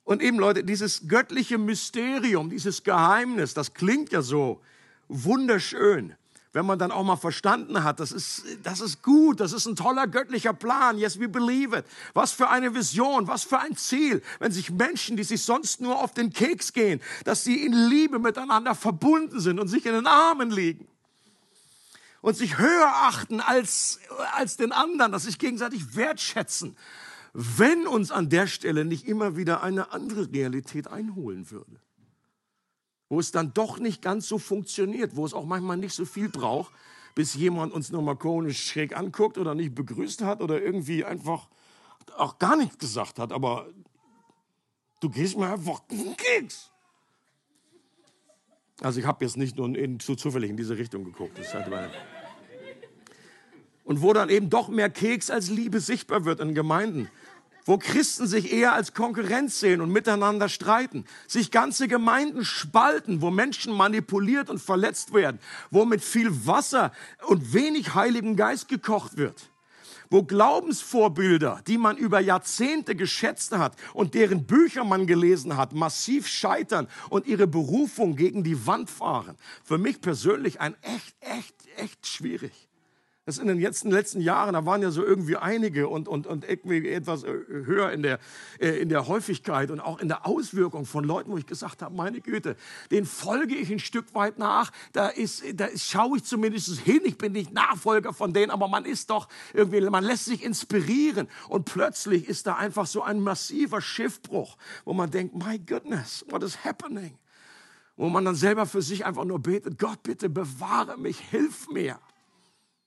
Und 0.04 0.22
eben, 0.22 0.38
Leute, 0.38 0.64
dieses 0.64 1.06
göttliche 1.06 1.56
Mysterium, 1.56 2.50
dieses 2.50 2.82
Geheimnis, 2.82 3.54
das 3.54 3.74
klingt 3.74 4.10
ja 4.10 4.22
so 4.22 4.60
wunderschön 5.08 6.14
wenn 6.52 6.66
man 6.66 6.78
dann 6.78 6.90
auch 6.90 7.04
mal 7.04 7.16
verstanden 7.16 7.84
hat, 7.84 8.00
das 8.00 8.10
ist, 8.10 8.44
das 8.64 8.80
ist 8.80 9.02
gut, 9.02 9.38
das 9.38 9.52
ist 9.52 9.66
ein 9.66 9.76
toller 9.76 10.08
göttlicher 10.08 10.52
Plan, 10.52 10.98
yes, 10.98 11.20
we 11.20 11.28
believe 11.28 11.76
it. 11.76 11.84
Was 12.12 12.32
für 12.32 12.48
eine 12.48 12.74
Vision, 12.74 13.28
was 13.28 13.44
für 13.44 13.60
ein 13.60 13.76
Ziel, 13.76 14.20
wenn 14.40 14.50
sich 14.50 14.70
Menschen, 14.70 15.16
die 15.16 15.22
sich 15.22 15.42
sonst 15.42 15.80
nur 15.80 16.02
auf 16.02 16.12
den 16.12 16.32
Keks 16.32 16.72
gehen, 16.72 17.00
dass 17.24 17.44
sie 17.44 17.64
in 17.64 17.72
Liebe 17.72 18.18
miteinander 18.18 18.74
verbunden 18.74 19.38
sind 19.38 19.60
und 19.60 19.68
sich 19.68 19.86
in 19.86 19.92
den 19.92 20.08
Armen 20.08 20.50
liegen 20.50 20.88
und 22.20 22.36
sich 22.36 22.58
höher 22.58 22.92
achten 22.94 23.40
als, 23.40 24.00
als 24.32 24.56
den 24.56 24.72
anderen, 24.72 25.12
dass 25.12 25.24
sich 25.24 25.38
gegenseitig 25.38 25.94
wertschätzen, 25.94 26.76
wenn 27.32 27.86
uns 27.86 28.10
an 28.10 28.28
der 28.28 28.48
Stelle 28.48 28.84
nicht 28.84 29.06
immer 29.06 29.36
wieder 29.36 29.62
eine 29.62 29.92
andere 29.92 30.32
Realität 30.32 30.88
einholen 30.88 31.48
würde 31.52 31.80
wo 33.10 33.18
es 33.18 33.32
dann 33.32 33.52
doch 33.52 33.78
nicht 33.78 34.00
ganz 34.00 34.28
so 34.28 34.38
funktioniert, 34.38 35.16
wo 35.16 35.26
es 35.26 35.34
auch 35.34 35.44
manchmal 35.44 35.76
nicht 35.76 35.94
so 35.94 36.06
viel 36.06 36.28
braucht, 36.30 36.72
bis 37.16 37.34
jemand 37.34 37.74
uns 37.74 37.90
nochmal 37.90 38.16
komisch 38.16 38.64
schräg 38.64 38.96
anguckt 38.96 39.36
oder 39.36 39.54
nicht 39.54 39.74
begrüßt 39.74 40.22
hat 40.22 40.40
oder 40.40 40.62
irgendwie 40.62 41.04
einfach 41.04 41.48
auch 42.16 42.38
gar 42.38 42.56
nichts 42.56 42.78
gesagt 42.78 43.18
hat. 43.18 43.32
Aber 43.32 43.66
du 45.00 45.10
gehst 45.10 45.36
mir 45.36 45.52
einfach 45.52 45.82
einen 45.90 46.16
Keks. 46.16 46.70
Also 48.80 49.00
ich 49.00 49.06
habe 49.06 49.24
jetzt 49.24 49.36
nicht 49.36 49.56
nur 49.56 49.76
in, 49.76 49.98
zu 49.98 50.14
zufällig 50.14 50.48
in 50.48 50.56
diese 50.56 50.78
Richtung 50.78 51.04
geguckt. 51.04 51.36
Und 53.82 54.02
wo 54.02 54.12
dann 54.12 54.28
eben 54.28 54.50
doch 54.50 54.68
mehr 54.68 54.88
Keks 54.88 55.30
als 55.30 55.50
Liebe 55.50 55.80
sichtbar 55.80 56.24
wird 56.24 56.38
in 56.38 56.54
Gemeinden 56.54 57.10
wo 57.64 57.78
Christen 57.78 58.26
sich 58.26 58.52
eher 58.52 58.72
als 58.72 58.94
Konkurrenz 58.94 59.60
sehen 59.60 59.80
und 59.80 59.90
miteinander 59.90 60.48
streiten, 60.48 61.04
sich 61.26 61.50
ganze 61.50 61.88
Gemeinden 61.88 62.44
spalten, 62.44 63.22
wo 63.22 63.30
Menschen 63.30 63.72
manipuliert 63.72 64.50
und 64.50 64.60
verletzt 64.60 65.12
werden, 65.12 65.38
wo 65.70 65.84
mit 65.84 66.02
viel 66.02 66.46
Wasser 66.46 66.92
und 67.26 67.52
wenig 67.52 67.94
Heiligen 67.94 68.36
Geist 68.36 68.68
gekocht 68.68 69.16
wird, 69.16 69.50
wo 70.08 70.22
Glaubensvorbilder, 70.22 71.62
die 71.66 71.78
man 71.78 71.96
über 71.96 72.20
Jahrzehnte 72.20 72.94
geschätzt 72.96 73.52
hat 73.52 73.76
und 73.94 74.14
deren 74.14 74.46
Bücher 74.46 74.84
man 74.84 75.06
gelesen 75.06 75.56
hat, 75.56 75.72
massiv 75.72 76.26
scheitern 76.26 76.88
und 77.10 77.26
ihre 77.26 77.46
Berufung 77.46 78.16
gegen 78.16 78.42
die 78.42 78.66
Wand 78.66 78.90
fahren. 78.90 79.36
Für 79.64 79.78
mich 79.78 80.00
persönlich 80.00 80.60
ein 80.60 80.74
echt, 80.82 81.14
echt, 81.20 81.54
echt 81.76 82.06
schwierig. 82.06 82.69
Das 83.30 83.38
in 83.38 83.46
den 83.46 83.60
letzten, 83.60 83.92
letzten 83.92 84.20
Jahren, 84.20 84.54
da 84.54 84.66
waren 84.66 84.82
ja 84.82 84.90
so 84.90 85.04
irgendwie 85.04 85.36
einige 85.36 85.86
und, 85.86 86.08
und, 86.08 86.26
und 86.26 86.44
irgendwie 86.48 86.88
etwas 86.88 87.22
äh, 87.22 87.28
höher 87.28 87.92
in 87.92 88.02
der, 88.02 88.18
äh, 88.58 88.70
in 88.70 88.88
der 88.88 89.06
Häufigkeit 89.06 89.70
und 89.70 89.78
auch 89.78 90.00
in 90.00 90.08
der 90.08 90.26
Auswirkung 90.26 90.84
von 90.84 91.04
Leuten, 91.04 91.30
wo 91.30 91.36
ich 91.36 91.46
gesagt 91.46 91.80
habe, 91.80 91.94
meine 91.94 92.20
Güte, 92.20 92.56
den 92.90 93.06
folge 93.06 93.54
ich 93.54 93.70
ein 93.70 93.78
Stück 93.78 94.16
weit 94.16 94.40
nach. 94.40 94.72
Da, 94.94 95.06
ist, 95.06 95.44
da 95.54 95.68
schaue 95.76 96.16
ich 96.16 96.24
zumindest 96.24 96.80
hin. 96.80 97.02
Ich 97.04 97.18
bin 97.18 97.30
nicht 97.30 97.52
Nachfolger 97.52 98.12
von 98.12 98.32
denen, 98.32 98.50
aber 98.50 98.66
man 98.66 98.84
ist 98.84 99.10
doch 99.10 99.28
irgendwie, 99.54 99.80
man 99.88 100.02
lässt 100.02 100.24
sich 100.24 100.42
inspirieren. 100.42 101.28
Und 101.48 101.66
plötzlich 101.66 102.28
ist 102.28 102.48
da 102.48 102.56
einfach 102.56 102.86
so 102.86 103.04
ein 103.04 103.20
massiver 103.20 103.80
Schiffbruch, 103.80 104.56
wo 104.84 104.92
man 104.92 105.08
denkt, 105.08 105.36
my 105.36 105.56
goodness, 105.56 106.24
what 106.30 106.42
is 106.42 106.64
happening? 106.64 107.16
Wo 107.96 108.08
man 108.08 108.24
dann 108.24 108.34
selber 108.34 108.66
für 108.66 108.82
sich 108.82 109.06
einfach 109.06 109.24
nur 109.24 109.38
betet, 109.38 109.78
Gott, 109.78 110.02
bitte 110.02 110.28
bewahre 110.28 110.98
mich, 110.98 111.20
hilf 111.20 111.68
mir. 111.68 112.00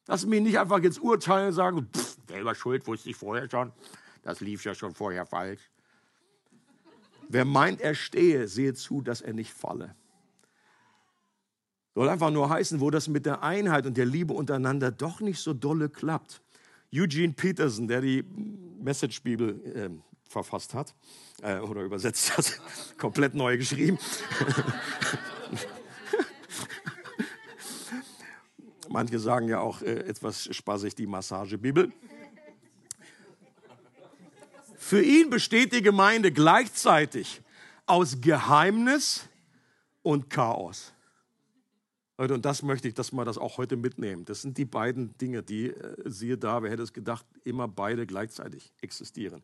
Lass 0.07 0.25
mich 0.25 0.41
nicht 0.41 0.59
einfach 0.59 0.81
jetzt 0.81 1.01
urteilen 1.01 1.47
und 1.47 1.53
sagen, 1.53 1.87
pff, 1.95 2.17
selber 2.27 2.55
schuld, 2.55 2.85
wusste 2.87 3.09
ich 3.09 3.15
vorher 3.15 3.49
schon. 3.49 3.71
Das 4.23 4.41
lief 4.41 4.63
ja 4.63 4.75
schon 4.75 4.93
vorher 4.93 5.25
falsch. 5.25 5.61
Wer 7.29 7.45
meint, 7.45 7.81
er 7.81 7.95
stehe, 7.95 8.47
sehe 8.47 8.73
zu, 8.73 9.01
dass 9.01 9.21
er 9.21 9.33
nicht 9.33 9.53
falle. 9.53 9.95
Soll 11.95 12.09
einfach 12.09 12.31
nur 12.31 12.49
heißen, 12.49 12.79
wo 12.79 12.89
das 12.89 13.07
mit 13.07 13.25
der 13.25 13.43
Einheit 13.43 13.85
und 13.85 13.97
der 13.97 14.05
Liebe 14.05 14.33
untereinander 14.33 14.91
doch 14.91 15.19
nicht 15.19 15.39
so 15.39 15.53
dolle 15.53 15.89
klappt. 15.89 16.41
Eugene 16.93 17.33
Peterson, 17.33 17.87
der 17.87 18.01
die 18.01 18.23
Message-Bibel 18.81 19.75
äh, 19.75 19.89
verfasst 20.27 20.73
hat 20.73 20.93
äh, 21.41 21.59
oder 21.59 21.81
übersetzt 21.81 22.37
hat, 22.37 22.59
komplett 22.97 23.35
neu 23.35 23.57
geschrieben. 23.57 23.97
Manche 28.93 29.17
sagen 29.17 29.47
ja 29.49 29.59
auch 29.59 29.81
äh, 29.81 30.07
etwas 30.07 30.55
spaßig 30.55 30.93
die 30.93 31.07
Massagebibel. 31.07 31.91
Für 34.77 35.01
ihn 35.01 35.31
besteht 35.31 35.73
die 35.73 35.81
Gemeinde 35.81 36.31
gleichzeitig 36.31 37.41
aus 37.87 38.21
Geheimnis 38.21 39.27
und 40.03 40.29
Chaos. 40.29 40.92
Leute, 42.15 42.35
und 42.35 42.45
das 42.45 42.61
möchte 42.61 42.87
ich, 42.87 42.93
dass 42.93 43.11
wir 43.11 43.25
das 43.25 43.39
auch 43.39 43.57
heute 43.57 43.75
mitnehmen. 43.75 44.23
Das 44.25 44.43
sind 44.43 44.59
die 44.59 44.65
beiden 44.65 45.17
Dinge, 45.17 45.41
die, 45.41 45.69
äh, 45.69 45.95
siehe 46.05 46.37
da, 46.37 46.61
wer 46.61 46.69
hätte 46.69 46.83
es 46.83 46.93
gedacht, 46.93 47.25
immer 47.43 47.67
beide 47.67 48.05
gleichzeitig 48.05 48.71
existieren. 48.81 49.41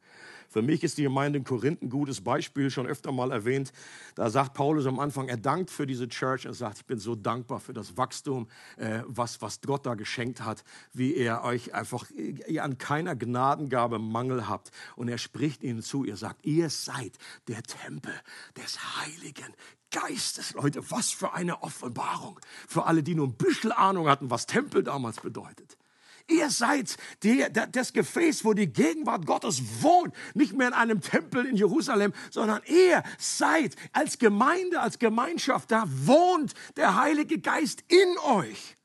Für 0.48 0.62
mich 0.62 0.84
ist 0.84 1.00
die 1.00 1.04
Gemeinde 1.04 1.40
in 1.40 1.46
Korinth 1.46 1.82
ein 1.82 1.90
gutes 1.90 2.22
Beispiel, 2.22 2.70
schon 2.70 2.86
öfter 2.86 3.12
mal 3.12 3.32
erwähnt. 3.32 3.74
Da 4.14 4.30
sagt 4.30 4.54
Paulus 4.54 4.86
am 4.86 5.00
Anfang, 5.00 5.30
er 5.30 5.38
dankt 5.38 5.72
für 5.72 5.88
diese 5.88 6.08
Church 6.08 6.48
und 6.48 6.54
sagt, 6.54 6.78
ich 6.78 6.86
bin 6.86 7.00
so 7.00 7.16
dankbar 7.16 7.60
für 7.60 7.74
das 7.74 7.98
Wachstum, 7.98 8.48
äh, 8.78 9.02
was, 9.08 9.42
was 9.42 9.62
Gott 9.62 9.88
da 9.88 9.96
geschenkt 9.96 10.44
hat, 10.46 10.64
wie 10.94 11.16
er 11.16 11.44
euch 11.44 11.74
einfach 11.74 12.06
ihr 12.12 12.64
an 12.64 12.78
keiner 12.78 13.16
Gnadengabe 13.16 13.98
Mangel 13.98 14.48
habt. 14.48 14.70
Und 14.96 15.08
er 15.08 15.18
spricht 15.18 15.64
ihnen 15.64 15.82
zu, 15.82 16.04
ihr 16.04 16.18
sagt, 16.18 16.46
ihr 16.46 16.70
seid 16.70 17.18
der 17.48 17.64
Tempel 17.64 18.14
des 18.56 18.78
Heiligen 19.02 19.56
Geistes, 19.92 20.54
Leute, 20.54 20.92
was 20.92 21.12
für 21.12 21.34
eine 21.34 21.64
Offenbarung 21.64 22.40
für 22.68 22.86
alle, 22.86 23.04
die 23.04 23.16
nur 23.16 23.28
ein 23.28 23.36
bisschen 23.36 23.72
Ahnung 23.72 24.08
hatten, 24.08 24.30
was 24.30 24.46
Tempel 24.46 24.84
damals 24.84 25.20
bedeutet. 25.20 25.78
Ihr 26.30 26.52
seid 26.52 26.96
die, 27.24 27.44
das 27.72 27.92
Gefäß, 27.92 28.46
wo 28.46 28.54
die 28.54 28.72
Gegenwart 28.72 29.26
Gottes 29.26 29.82
wohnt. 29.82 30.14
Nicht 30.36 30.54
mehr 30.56 30.68
in 30.68 30.74
einem 30.74 31.02
Tempel 31.02 31.46
in 31.46 31.56
Jerusalem, 31.56 32.14
sondern 32.30 32.62
ihr 32.68 33.04
seid 33.18 33.76
als 33.94 34.20
Gemeinde, 34.20 34.80
als 34.80 35.00
Gemeinschaft, 35.00 35.72
da 35.72 35.86
wohnt 35.88 36.54
der 36.78 36.96
Heilige 36.96 37.40
Geist 37.40 37.84
in 37.88 38.18
euch. 38.20 38.78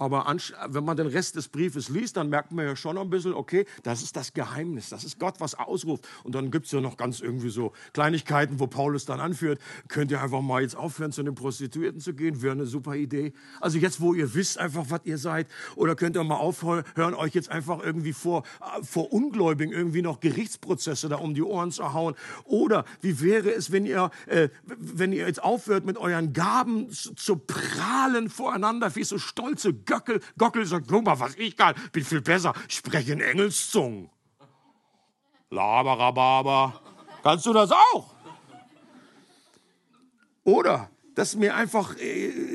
Aber 0.00 0.34
wenn 0.68 0.84
man 0.84 0.96
den 0.96 1.08
Rest 1.08 1.36
des 1.36 1.48
Briefes 1.48 1.90
liest, 1.90 2.16
dann 2.16 2.30
merkt 2.30 2.52
man 2.52 2.64
ja 2.64 2.74
schon 2.74 2.96
ein 2.96 3.10
bisschen, 3.10 3.34
okay, 3.34 3.66
das 3.82 4.02
ist 4.02 4.16
das 4.16 4.32
Geheimnis, 4.32 4.88
das 4.88 5.04
ist 5.04 5.18
Gott, 5.18 5.34
was 5.40 5.54
ausruft. 5.54 6.08
Und 6.24 6.34
dann 6.34 6.50
gibt's 6.50 6.72
ja 6.72 6.80
noch 6.80 6.96
ganz 6.96 7.20
irgendwie 7.20 7.50
so 7.50 7.74
Kleinigkeiten, 7.92 8.58
wo 8.60 8.66
Paulus 8.66 9.04
dann 9.04 9.20
anführt, 9.20 9.60
könnt 9.88 10.10
ihr 10.10 10.22
einfach 10.22 10.40
mal 10.40 10.62
jetzt 10.62 10.74
aufhören, 10.74 11.12
zu 11.12 11.22
den 11.22 11.34
Prostituierten 11.34 12.00
zu 12.00 12.14
gehen, 12.14 12.40
wäre 12.40 12.52
eine 12.52 12.64
super 12.64 12.94
Idee. 12.94 13.34
Also 13.60 13.76
jetzt, 13.76 14.00
wo 14.00 14.14
ihr 14.14 14.32
wisst 14.34 14.56
einfach, 14.56 14.86
was 14.88 15.02
ihr 15.04 15.18
seid, 15.18 15.48
oder 15.76 15.94
könnt 15.94 16.16
ihr 16.16 16.24
mal 16.24 16.36
aufhören, 16.36 16.84
euch 16.96 17.34
jetzt 17.34 17.50
einfach 17.50 17.84
irgendwie 17.84 18.14
vor, 18.14 18.44
vor 18.82 19.12
Ungläubigen 19.12 19.74
irgendwie 19.74 20.00
noch 20.00 20.20
Gerichtsprozesse 20.20 21.10
da 21.10 21.16
um 21.16 21.34
die 21.34 21.42
Ohren 21.42 21.72
zu 21.72 21.92
hauen. 21.92 22.14
Oder 22.44 22.86
wie 23.02 23.20
wäre 23.20 23.52
es, 23.52 23.70
wenn 23.70 23.84
ihr, 23.84 24.10
äh, 24.28 24.48
wenn 24.64 25.12
ihr 25.12 25.26
jetzt 25.26 25.42
aufhört, 25.42 25.84
mit 25.84 25.98
euren 25.98 26.32
Gaben 26.32 26.90
zu, 26.90 27.14
zu 27.14 27.36
prahlen 27.36 28.30
voreinander, 28.30 28.96
wie 28.96 29.04
so 29.04 29.18
stolze 29.18 29.74
Göckel, 29.90 30.20
Gockel 30.38 30.64
sagt, 30.66 30.86
guck 30.88 31.04
mal, 31.04 31.18
was 31.18 31.34
ich 31.36 31.56
kann, 31.56 31.74
bin 31.92 32.04
viel 32.04 32.20
besser, 32.20 32.54
spreche 32.68 33.12
in 33.12 33.20
Engelszungen. 33.20 34.08
Laberababa. 35.50 36.80
Kannst 37.22 37.44
du 37.46 37.52
das 37.52 37.72
auch? 37.72 38.14
Oder, 40.44 40.88
dass 41.14 41.34
mir 41.34 41.54
einfach 41.54 41.96
äh, 41.98 42.49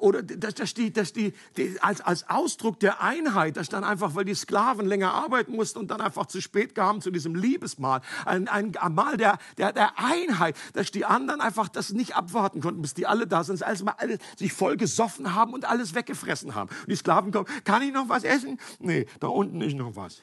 oder 0.00 0.22
dass, 0.22 0.54
dass, 0.54 0.74
die, 0.74 0.92
dass 0.92 1.12
die, 1.12 1.32
die, 1.56 1.76
als, 1.80 2.00
als 2.00 2.28
Ausdruck 2.28 2.80
der 2.80 3.02
Einheit, 3.02 3.56
dass 3.56 3.68
dann 3.68 3.84
einfach, 3.84 4.14
weil 4.14 4.24
die 4.24 4.34
Sklaven 4.34 4.86
länger 4.86 5.12
arbeiten 5.12 5.52
mussten 5.52 5.78
und 5.78 5.90
dann 5.90 6.00
einfach 6.00 6.26
zu 6.26 6.40
spät 6.40 6.74
kamen 6.74 7.00
zu 7.00 7.10
diesem 7.10 7.34
Liebesmahl, 7.34 8.00
ein, 8.24 8.48
ein, 8.48 8.72
Mahl 8.90 9.16
der, 9.16 9.38
der, 9.58 9.72
der 9.72 9.98
Einheit, 9.98 10.56
dass 10.72 10.90
die 10.90 11.04
anderen 11.04 11.40
einfach 11.40 11.68
das 11.68 11.92
nicht 11.92 12.16
abwarten 12.16 12.60
konnten, 12.60 12.82
bis 12.82 12.94
die 12.94 13.06
alle 13.06 13.26
da 13.26 13.44
sind, 13.44 13.62
als 13.62 13.82
mal 13.82 13.94
alle 13.98 14.18
sich 14.36 14.52
voll 14.52 14.76
gesoffen 14.76 15.34
haben 15.34 15.52
und 15.52 15.64
alles 15.64 15.94
weggefressen 15.94 16.54
haben. 16.54 16.70
Und 16.80 16.90
die 16.90 16.96
Sklaven 16.96 17.32
kommen, 17.32 17.46
kann 17.64 17.82
ich 17.82 17.92
noch 17.92 18.08
was 18.08 18.24
essen? 18.24 18.58
Nee, 18.78 19.06
da 19.20 19.28
unten 19.28 19.60
ist 19.60 19.76
noch 19.76 19.96
was. 19.96 20.22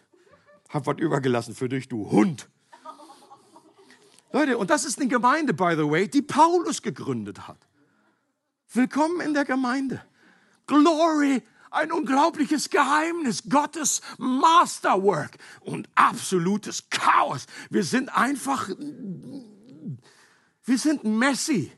Hab 0.69 0.87
was 0.87 0.97
übergelassen 0.97 1.55
für 1.55 1.69
dich, 1.69 1.87
du 1.87 2.09
Hund. 2.09 2.49
Leute, 4.31 4.57
und 4.57 4.71
das 4.71 4.83
ist 4.83 4.99
eine 4.99 5.07
Gemeinde, 5.07 5.53
by 5.53 5.75
the 5.77 5.87
way, 5.87 6.07
die 6.07 6.23
Paulus 6.23 6.81
gegründet 6.81 7.47
hat. 7.47 7.59
Willkommen 8.75 9.21
in 9.21 9.35
der 9.35 9.45
Gemeinde. 9.45 10.03
Glory, 10.65 11.43
ein 11.69 11.91
unglaubliches 11.91 12.71
Geheimnis, 12.71 13.43
Gottes 13.47 14.01
Masterwork 14.17 15.37
und 15.59 15.87
absolutes 15.93 16.89
Chaos. 16.89 17.45
Wir 17.69 17.83
sind 17.83 18.09
einfach, 18.17 18.69
wir 18.69 20.77
sind 20.79 21.03
messy. 21.03 21.71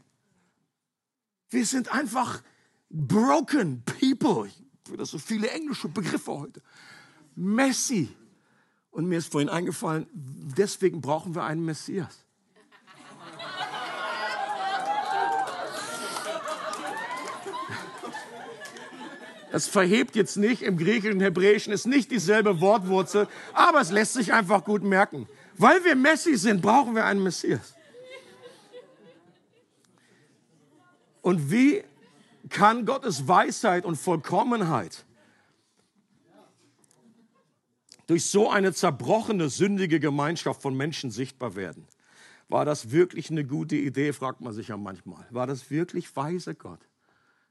Wir 1.49 1.65
sind 1.65 1.91
einfach 1.91 2.41
broken 2.89 3.83
people. 3.83 4.49
Das 4.95 5.09
so 5.09 5.17
viele 5.17 5.49
englische 5.49 5.89
Begriffe 5.89 6.31
heute. 6.31 6.61
Messy. 7.35 8.07
Und 8.91 9.07
mir 9.07 9.17
ist 9.17 9.33
vorhin 9.33 9.49
eingefallen, 9.49 10.07
deswegen 10.13 11.01
brauchen 11.01 11.35
wir 11.35 11.43
einen 11.43 11.65
Messias. 11.65 12.24
Es 19.55 19.69
verhebt 19.69 20.17
jetzt 20.17 20.35
nicht, 20.35 20.63
im 20.63 20.77
Griechischen 20.77 21.13
und 21.13 21.21
Hebräischen 21.21 21.71
ist 21.71 21.87
nicht 21.87 22.11
dieselbe 22.11 22.59
Wortwurzel, 22.59 23.29
aber 23.53 23.79
es 23.79 23.89
lässt 23.89 24.11
sich 24.11 24.33
einfach 24.33 24.65
gut 24.65 24.83
merken. 24.83 25.29
Weil 25.57 25.81
wir 25.85 25.95
Messi 25.95 26.35
sind, 26.35 26.61
brauchen 26.61 26.93
wir 26.93 27.05
einen 27.05 27.23
Messias. 27.23 27.73
Und 31.21 31.49
wie 31.51 31.85
kann 32.49 32.85
Gottes 32.85 33.29
Weisheit 33.29 33.85
und 33.85 33.95
Vollkommenheit 33.95 35.05
durch 38.07 38.25
so 38.25 38.49
eine 38.49 38.73
zerbrochene, 38.73 39.47
sündige 39.47 40.01
Gemeinschaft 40.01 40.61
von 40.61 40.75
Menschen 40.75 41.11
sichtbar 41.11 41.55
werden? 41.55 41.87
War 42.49 42.65
das 42.65 42.91
wirklich 42.91 43.31
eine 43.31 43.45
gute 43.45 43.77
Idee, 43.77 44.11
fragt 44.11 44.41
man 44.41 44.51
sich 44.51 44.67
ja 44.67 44.75
manchmal. 44.75 45.25
War 45.29 45.47
das 45.47 45.71
wirklich 45.71 46.13
weise 46.13 46.55
Gott? 46.55 46.81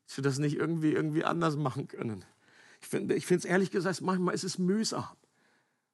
Dass 0.07 0.17
wir 0.17 0.23
das 0.23 0.39
nicht 0.39 0.57
irgendwie, 0.57 0.93
irgendwie 0.93 1.25
anders 1.25 1.57
machen 1.57 1.89
können. 1.89 2.25
Ich 2.81 2.89
finde 2.89 3.15
es 3.15 3.45
ehrlich 3.45 3.71
gesagt, 3.71 4.01
manchmal 4.03 4.35
ist 4.35 4.45
es 4.45 4.59
mühsam. 4.59 5.09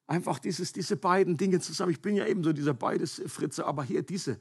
Einfach 0.07 0.41
dieses, 0.41 0.73
diese 0.73 0.97
beiden 0.97 1.37
Dinge 1.37 1.61
zusammen. 1.61 1.93
Ich 1.93 2.01
bin 2.01 2.17
ja 2.17 2.27
eben 2.27 2.43
so 2.43 2.53
dieser 2.53 2.75
beides 2.75 3.23
Fritze, 3.27 3.65
aber 3.65 3.85
hier 3.85 4.03
diese, 4.03 4.41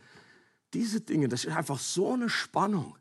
diese 0.73 1.01
Dinge, 1.01 1.27
das 1.27 1.45
ist 1.45 1.55
einfach 1.55 1.77
so 1.77 2.13
eine 2.13 2.29
Spannung 2.29 2.95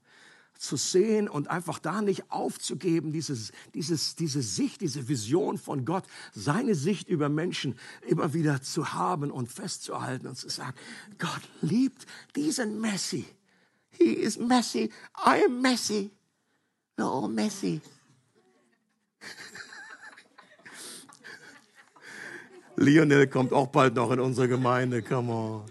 zu 0.59 0.77
sehen 0.77 1.29
und 1.29 1.49
einfach 1.49 1.79
da 1.79 2.03
nicht 2.03 2.31
aufzugeben, 2.31 3.13
dieses, 3.13 3.53
dieses, 3.75 4.17
diese 4.17 4.43
Sicht, 4.43 4.81
diese 4.81 5.09
Vision 5.09 5.57
von 5.57 5.85
Gott, 5.85 6.05
seine 6.35 6.75
Sicht 6.75 7.09
über 7.09 7.29
Menschen 7.29 7.79
immer 8.07 8.35
wieder 8.35 8.61
zu 8.61 8.93
haben 8.93 9.31
und 9.31 9.51
festzuhalten 9.51 10.27
und 10.27 10.37
zu 10.37 10.49
sagen, 10.49 10.77
Gott 11.19 11.43
liebt 11.63 12.07
diesen 12.35 12.81
Messi. 12.81 13.25
He 13.91 14.13
is 14.13 14.39
messy, 14.39 14.91
I 15.17 15.45
am 15.47 15.63
messy. 15.63 16.11
No, 16.99 17.29
Messi. 17.29 17.81
Lionel 22.75 23.29
kommt 23.29 23.53
auch 23.53 23.69
bald 23.69 23.95
noch 23.95 24.11
in 24.11 24.19
unsere 24.19 24.49
Gemeinde, 24.49 25.01
come 25.03 25.33
on. 25.33 25.63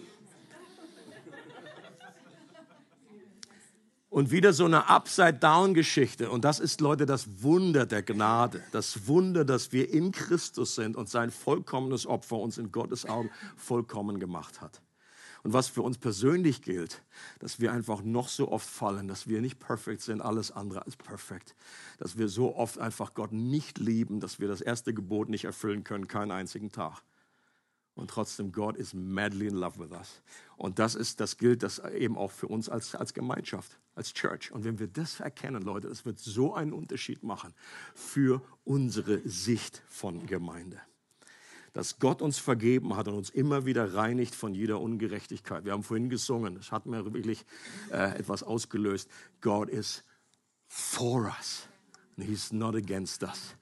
Und 4.09 4.31
wieder 4.31 4.53
so 4.53 4.65
eine 4.65 4.89
Upside-Down-Geschichte. 4.89 6.31
Und 6.31 6.45
das 6.45 6.59
ist, 6.59 6.79
Leute, 6.81 7.05
das 7.05 7.43
Wunder 7.43 7.85
der 7.85 8.03
Gnade. 8.03 8.63
Das 8.71 9.07
Wunder, 9.07 9.43
dass 9.45 9.73
wir 9.73 9.93
in 9.93 10.11
Christus 10.13 10.75
sind 10.75 10.95
und 10.95 11.09
sein 11.09 11.29
vollkommenes 11.29 12.07
Opfer 12.07 12.37
uns 12.37 12.57
in 12.57 12.71
Gottes 12.71 13.05
Augen 13.05 13.29
vollkommen 13.57 14.19
gemacht 14.19 14.61
hat. 14.61 14.81
Und 15.43 15.53
was 15.53 15.67
für 15.67 15.81
uns 15.81 15.97
persönlich 15.97 16.61
gilt, 16.61 17.03
dass 17.39 17.59
wir 17.59 17.71
einfach 17.71 18.03
noch 18.03 18.29
so 18.29 18.51
oft 18.51 18.67
fallen, 18.67 19.07
dass 19.07 19.27
wir 19.27 19.41
nicht 19.41 19.59
perfekt 19.59 20.01
sind, 20.01 20.21
alles 20.21 20.51
andere 20.51 20.85
als 20.85 20.95
perfekt. 20.95 21.55
Dass 21.97 22.17
wir 22.17 22.27
so 22.27 22.55
oft 22.55 22.79
einfach 22.79 23.13
Gott 23.13 23.31
nicht 23.31 23.77
lieben, 23.77 24.19
dass 24.19 24.39
wir 24.39 24.47
das 24.47 24.61
erste 24.61 24.93
Gebot 24.93 25.29
nicht 25.29 25.45
erfüllen 25.45 25.83
können, 25.83 26.07
keinen 26.07 26.31
einzigen 26.31 26.71
Tag. 26.71 27.01
Und 27.97 28.11
trotzdem, 28.11 28.51
Gott 28.51 28.77
ist 28.77 28.93
madly 28.93 29.47
in 29.47 29.55
love 29.55 29.79
with 29.79 29.91
us. 29.91 30.21
Und 30.55 30.77
das 30.77 30.93
ist, 30.93 31.19
das 31.19 31.37
gilt 31.37 31.63
das 31.63 31.79
eben 31.79 32.15
auch 32.15 32.31
für 32.31 32.47
uns 32.47 32.69
als, 32.69 32.93
als 32.93 33.13
Gemeinschaft, 33.13 33.79
als 33.95 34.13
Church. 34.13 34.51
Und 34.51 34.63
wenn 34.65 34.77
wir 34.77 34.87
das 34.87 35.19
erkennen, 35.19 35.63
Leute, 35.63 35.87
es 35.87 36.05
wird 36.05 36.19
so 36.19 36.53
einen 36.53 36.73
Unterschied 36.73 37.23
machen 37.23 37.55
für 37.95 38.41
unsere 38.63 39.27
Sicht 39.27 39.81
von 39.87 40.27
Gemeinde 40.27 40.79
dass 41.77 41.99
Gott 41.99 42.23
uns 42.23 42.39
vergeben 42.39 42.95
hat 42.95 43.07
und 43.07 43.13
uns 43.13 43.29
immer 43.29 43.67
wieder 43.67 43.93
reinigt 43.93 44.33
von 44.33 44.55
jeder 44.55 44.81
Ungerechtigkeit. 44.81 45.63
Wir 45.63 45.73
haben 45.73 45.83
vorhin 45.83 46.09
gesungen, 46.09 46.55
das 46.55 46.71
hat 46.71 46.87
mir 46.87 47.13
wirklich 47.13 47.45
äh, 47.91 48.17
etwas 48.17 48.41
ausgelöst. 48.41 49.07
God 49.41 49.69
is 49.69 50.03
for 50.67 51.25
us. 51.25 51.67
And 52.17 52.27
he's 52.27 52.51
not 52.51 52.73
against 52.73 53.21
us. 53.21 53.53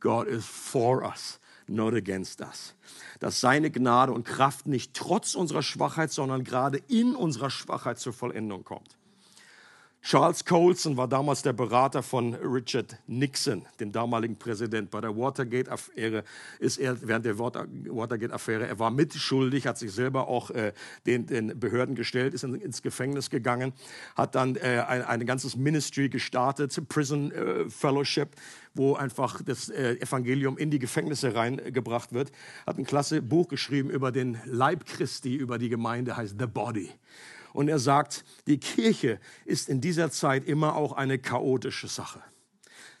God 0.00 0.28
is 0.28 0.46
for 0.46 1.02
us, 1.02 1.40
not 1.66 1.92
against 1.92 2.40
us. 2.40 2.74
Dass 3.20 3.38
seine 3.38 3.70
Gnade 3.70 4.12
und 4.12 4.24
Kraft 4.24 4.66
nicht 4.66 4.94
trotz 4.94 5.34
unserer 5.34 5.62
Schwachheit, 5.62 6.10
sondern 6.10 6.44
gerade 6.44 6.78
in 6.88 7.14
unserer 7.14 7.50
Schwachheit 7.50 7.98
zur 7.98 8.14
Vollendung 8.14 8.64
kommt. 8.64 8.96
Charles 10.08 10.42
Colson 10.42 10.96
war 10.96 11.06
damals 11.06 11.42
der 11.42 11.52
Berater 11.52 12.02
von 12.02 12.32
Richard 12.32 12.96
Nixon, 13.06 13.66
dem 13.78 13.92
damaligen 13.92 14.38
Präsident. 14.38 14.90
Bei 14.90 15.02
der 15.02 15.14
Watergate-Affäre 15.14 16.24
ist 16.58 16.78
er 16.78 16.96
während 17.06 17.26
der 17.26 17.38
Watergate-Affäre, 17.38 18.66
er 18.66 18.78
war 18.78 18.90
mitschuldig, 18.90 19.66
hat 19.66 19.76
sich 19.76 19.92
selber 19.92 20.26
auch 20.26 20.48
äh, 20.48 20.72
den, 21.04 21.26
den 21.26 21.60
Behörden 21.60 21.94
gestellt, 21.94 22.32
ist 22.32 22.42
in, 22.42 22.54
ins 22.54 22.80
Gefängnis 22.80 23.28
gegangen, 23.28 23.74
hat 24.16 24.34
dann 24.34 24.56
äh, 24.56 24.82
ein, 24.88 25.02
ein 25.02 25.26
ganzes 25.26 25.56
Ministry 25.56 26.08
gestartet, 26.08 26.88
Prison 26.88 27.30
äh, 27.30 27.68
Fellowship, 27.68 28.28
wo 28.72 28.94
einfach 28.94 29.42
das 29.42 29.68
äh, 29.68 29.96
Evangelium 29.96 30.56
in 30.56 30.70
die 30.70 30.78
Gefängnisse 30.78 31.34
reingebracht 31.34 32.14
wird. 32.14 32.32
Hat 32.66 32.78
ein 32.78 32.86
klasse 32.86 33.20
Buch 33.20 33.48
geschrieben 33.48 33.90
über 33.90 34.10
den 34.10 34.38
Leib 34.46 34.86
Christi, 34.86 35.36
über 35.36 35.58
die 35.58 35.68
Gemeinde, 35.68 36.16
heißt 36.16 36.36
The 36.38 36.46
Body. 36.46 36.88
Und 37.52 37.68
er 37.68 37.78
sagt, 37.78 38.24
die 38.46 38.58
Kirche 38.58 39.20
ist 39.44 39.68
in 39.68 39.80
dieser 39.80 40.10
Zeit 40.10 40.44
immer 40.44 40.76
auch 40.76 40.92
eine 40.92 41.18
chaotische 41.18 41.88
Sache. 41.88 42.22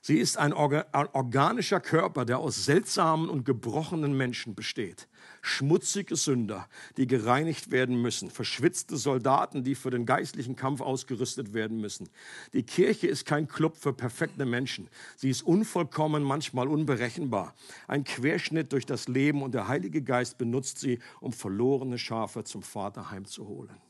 Sie 0.00 0.18
ist 0.18 0.38
ein, 0.38 0.52
organischer 0.52 1.80
Körper, 1.80 2.24
der 2.24 2.38
aus 2.38 2.64
seltsamen 2.64 3.28
und 3.28 3.44
gebrochenen 3.44 4.16
Menschen 4.16 4.54
besteht. 4.54 5.08
Schmutzige 5.42 6.14
Sünder, 6.14 6.68
die 6.96 7.06
gereinigt 7.06 7.72
werden 7.72 8.00
müssen. 8.00 8.30
Verschwitzte 8.30 8.96
Soldaten, 8.96 9.64
die 9.64 9.74
für 9.74 9.90
den 9.90 10.06
geistlichen 10.06 10.56
Kampf 10.56 10.80
ausgerüstet 10.80 11.52
werden 11.52 11.80
müssen. 11.80 12.08
Die 12.52 12.62
Kirche 12.62 13.08
ist 13.08 13.26
kein 13.26 13.48
Club 13.48 13.76
für 13.76 13.92
perfekte 13.92 14.46
Menschen. 14.46 14.88
Sie 15.16 15.30
ist 15.30 15.42
unvollkommen, 15.42 16.22
manchmal 16.22 16.68
unberechenbar. 16.68 17.54
Ein 17.88 18.04
Querschnitt 18.04 18.72
durch 18.72 18.86
das 18.86 19.08
Leben 19.08 19.42
und 19.42 19.52
der 19.52 19.68
Heilige 19.68 20.02
Geist 20.02 20.38
benutzt 20.38 20.78
sie, 20.78 21.00
um 21.20 21.32
verlorene 21.32 21.98
Schafe 21.98 22.44
zum 22.44 22.62
Vater 22.62 23.10
heimzuholen. 23.10 23.87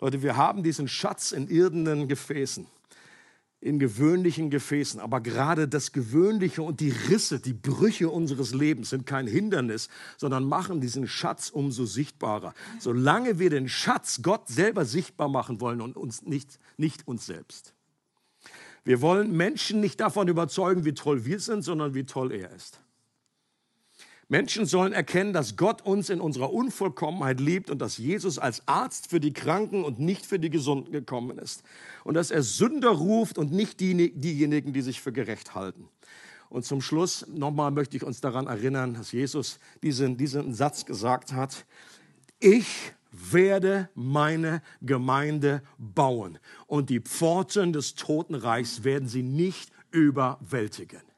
Leute, 0.00 0.22
wir 0.22 0.36
haben 0.36 0.62
diesen 0.62 0.88
Schatz 0.88 1.32
in 1.32 1.48
irdenen 1.48 2.08
Gefäßen. 2.08 2.66
in 3.62 3.78
gewöhnlichen 3.78 4.48
Gefäßen. 4.48 5.00
Aber 5.00 5.20
gerade 5.20 5.68
das 5.68 5.92
Gewöhnliche 5.92 6.62
und 6.62 6.80
die 6.80 6.94
Risse, 7.10 7.40
die 7.40 7.52
Brüche 7.52 8.08
unseres 8.08 8.54
Lebens 8.54 8.88
sind 8.88 9.04
kein 9.04 9.26
Hindernis, 9.26 9.90
sondern 10.16 10.44
machen 10.44 10.80
diesen 10.80 11.06
Schatz 11.06 11.50
umso 11.50 11.84
sichtbarer. 11.84 12.54
Solange 12.78 13.38
wir 13.38 13.50
den 13.50 13.68
Schatz 13.68 14.20
Gott 14.22 14.48
selber 14.48 14.86
sichtbar 14.86 15.28
machen 15.28 15.60
wollen 15.60 15.82
und 15.82 15.98
uns 15.98 16.22
nicht, 16.22 16.58
nicht 16.78 17.06
uns 17.06 17.26
selbst. 17.26 17.74
Wir 18.82 19.02
wollen 19.02 19.36
Menschen 19.36 19.80
nicht 19.80 20.00
davon 20.00 20.28
überzeugen, 20.28 20.86
wie 20.86 20.94
toll 20.94 21.26
wir 21.26 21.38
sind, 21.38 21.62
sondern 21.62 21.94
wie 21.94 22.04
toll 22.04 22.32
er 22.32 22.50
ist. 22.52 22.80
Menschen 24.30 24.64
sollen 24.64 24.92
erkennen, 24.92 25.32
dass 25.32 25.56
Gott 25.56 25.82
uns 25.82 26.08
in 26.08 26.20
unserer 26.20 26.52
Unvollkommenheit 26.52 27.40
liebt 27.40 27.68
und 27.68 27.80
dass 27.80 27.98
Jesus 27.98 28.38
als 28.38 28.62
Arzt 28.68 29.10
für 29.10 29.18
die 29.18 29.32
Kranken 29.32 29.82
und 29.82 29.98
nicht 29.98 30.24
für 30.24 30.38
die 30.38 30.50
Gesunden 30.50 30.92
gekommen 30.92 31.36
ist. 31.36 31.64
Und 32.04 32.14
dass 32.14 32.30
er 32.30 32.44
Sünder 32.44 32.90
ruft 32.90 33.38
und 33.38 33.50
nicht 33.50 33.80
die, 33.80 34.12
diejenigen, 34.12 34.72
die 34.72 34.82
sich 34.82 35.00
für 35.00 35.12
gerecht 35.12 35.56
halten. 35.56 35.88
Und 36.48 36.64
zum 36.64 36.80
Schluss 36.80 37.26
nochmal 37.26 37.72
möchte 37.72 37.96
ich 37.96 38.04
uns 38.04 38.20
daran 38.20 38.46
erinnern, 38.46 38.94
dass 38.94 39.10
Jesus 39.10 39.58
diesen, 39.82 40.16
diesen 40.16 40.54
Satz 40.54 40.86
gesagt 40.86 41.32
hat. 41.32 41.66
Ich 42.38 42.92
werde 43.10 43.88
meine 43.96 44.62
Gemeinde 44.80 45.60
bauen 45.76 46.38
und 46.68 46.88
die 46.88 47.00
Pforten 47.00 47.72
des 47.72 47.96
Totenreichs 47.96 48.84
werden 48.84 49.08
sie 49.08 49.24
nicht 49.24 49.72
überwältigen. 49.90 51.09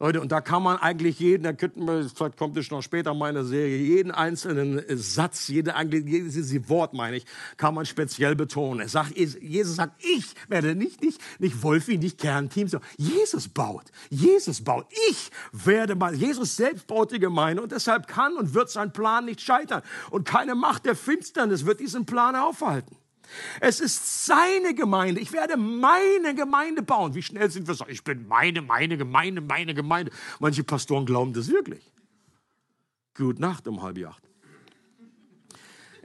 Leute, 0.00 0.20
und 0.20 0.30
da 0.30 0.40
kann 0.40 0.62
man 0.62 0.76
eigentlich 0.76 1.18
jeden, 1.18 1.42
da 1.42 1.52
könnten 1.52 1.84
wir, 1.84 2.08
vielleicht 2.08 2.36
kommt 2.36 2.56
es 2.56 2.70
noch 2.70 2.82
später 2.82 3.10
in 3.10 3.18
meiner 3.18 3.44
Serie, 3.44 3.78
jeden 3.78 4.12
einzelnen 4.12 4.80
Satz, 4.96 5.48
jede, 5.48 5.74
jedes 5.90 6.68
Wort, 6.68 6.94
meine 6.94 7.16
ich, 7.16 7.26
kann 7.56 7.74
man 7.74 7.84
speziell 7.84 8.36
betonen. 8.36 8.80
Er 8.82 8.88
sagt, 8.88 9.16
Jesus 9.16 9.74
sagt, 9.74 10.00
ich 10.04 10.24
werde 10.46 10.76
nicht, 10.76 11.02
nicht, 11.02 11.20
nicht 11.40 11.64
Wolfi, 11.64 11.98
nicht 11.98 12.18
Kernteam, 12.18 12.68
so. 12.68 12.78
Jesus 12.96 13.48
baut. 13.48 13.86
Jesus 14.08 14.62
baut. 14.62 14.86
Ich 15.10 15.30
werde 15.50 15.96
mal, 15.96 16.14
Jesus 16.14 16.54
selbst 16.54 16.86
baut 16.86 17.10
die 17.10 17.18
Gemeinde 17.18 17.60
und 17.60 17.72
deshalb 17.72 18.06
kann 18.06 18.36
und 18.36 18.54
wird 18.54 18.70
sein 18.70 18.92
Plan 18.92 19.24
nicht 19.24 19.40
scheitern. 19.40 19.82
Und 20.10 20.24
keine 20.28 20.54
Macht 20.54 20.86
der 20.86 20.94
Finsternis 20.94 21.66
wird 21.66 21.80
diesen 21.80 22.06
Plan 22.06 22.36
aufhalten. 22.36 22.96
Es 23.60 23.80
ist 23.80 24.26
seine 24.26 24.74
Gemeinde. 24.74 25.20
Ich 25.20 25.32
werde 25.32 25.56
meine 25.56 26.34
Gemeinde 26.34 26.82
bauen. 26.82 27.14
Wie 27.14 27.22
schnell 27.22 27.50
sind 27.50 27.66
wir 27.66 27.74
so? 27.74 27.86
Ich 27.88 28.04
bin 28.04 28.26
meine, 28.28 28.62
meine 28.62 28.96
Gemeinde, 28.96 29.40
meine 29.40 29.74
Gemeinde. 29.74 30.12
Manche 30.38 30.64
Pastoren 30.64 31.06
glauben 31.06 31.32
das 31.32 31.48
wirklich. 31.48 31.92
Gut 33.14 33.38
Nacht 33.38 33.66
um 33.66 33.82
halb 33.82 33.98
acht. 34.06 34.27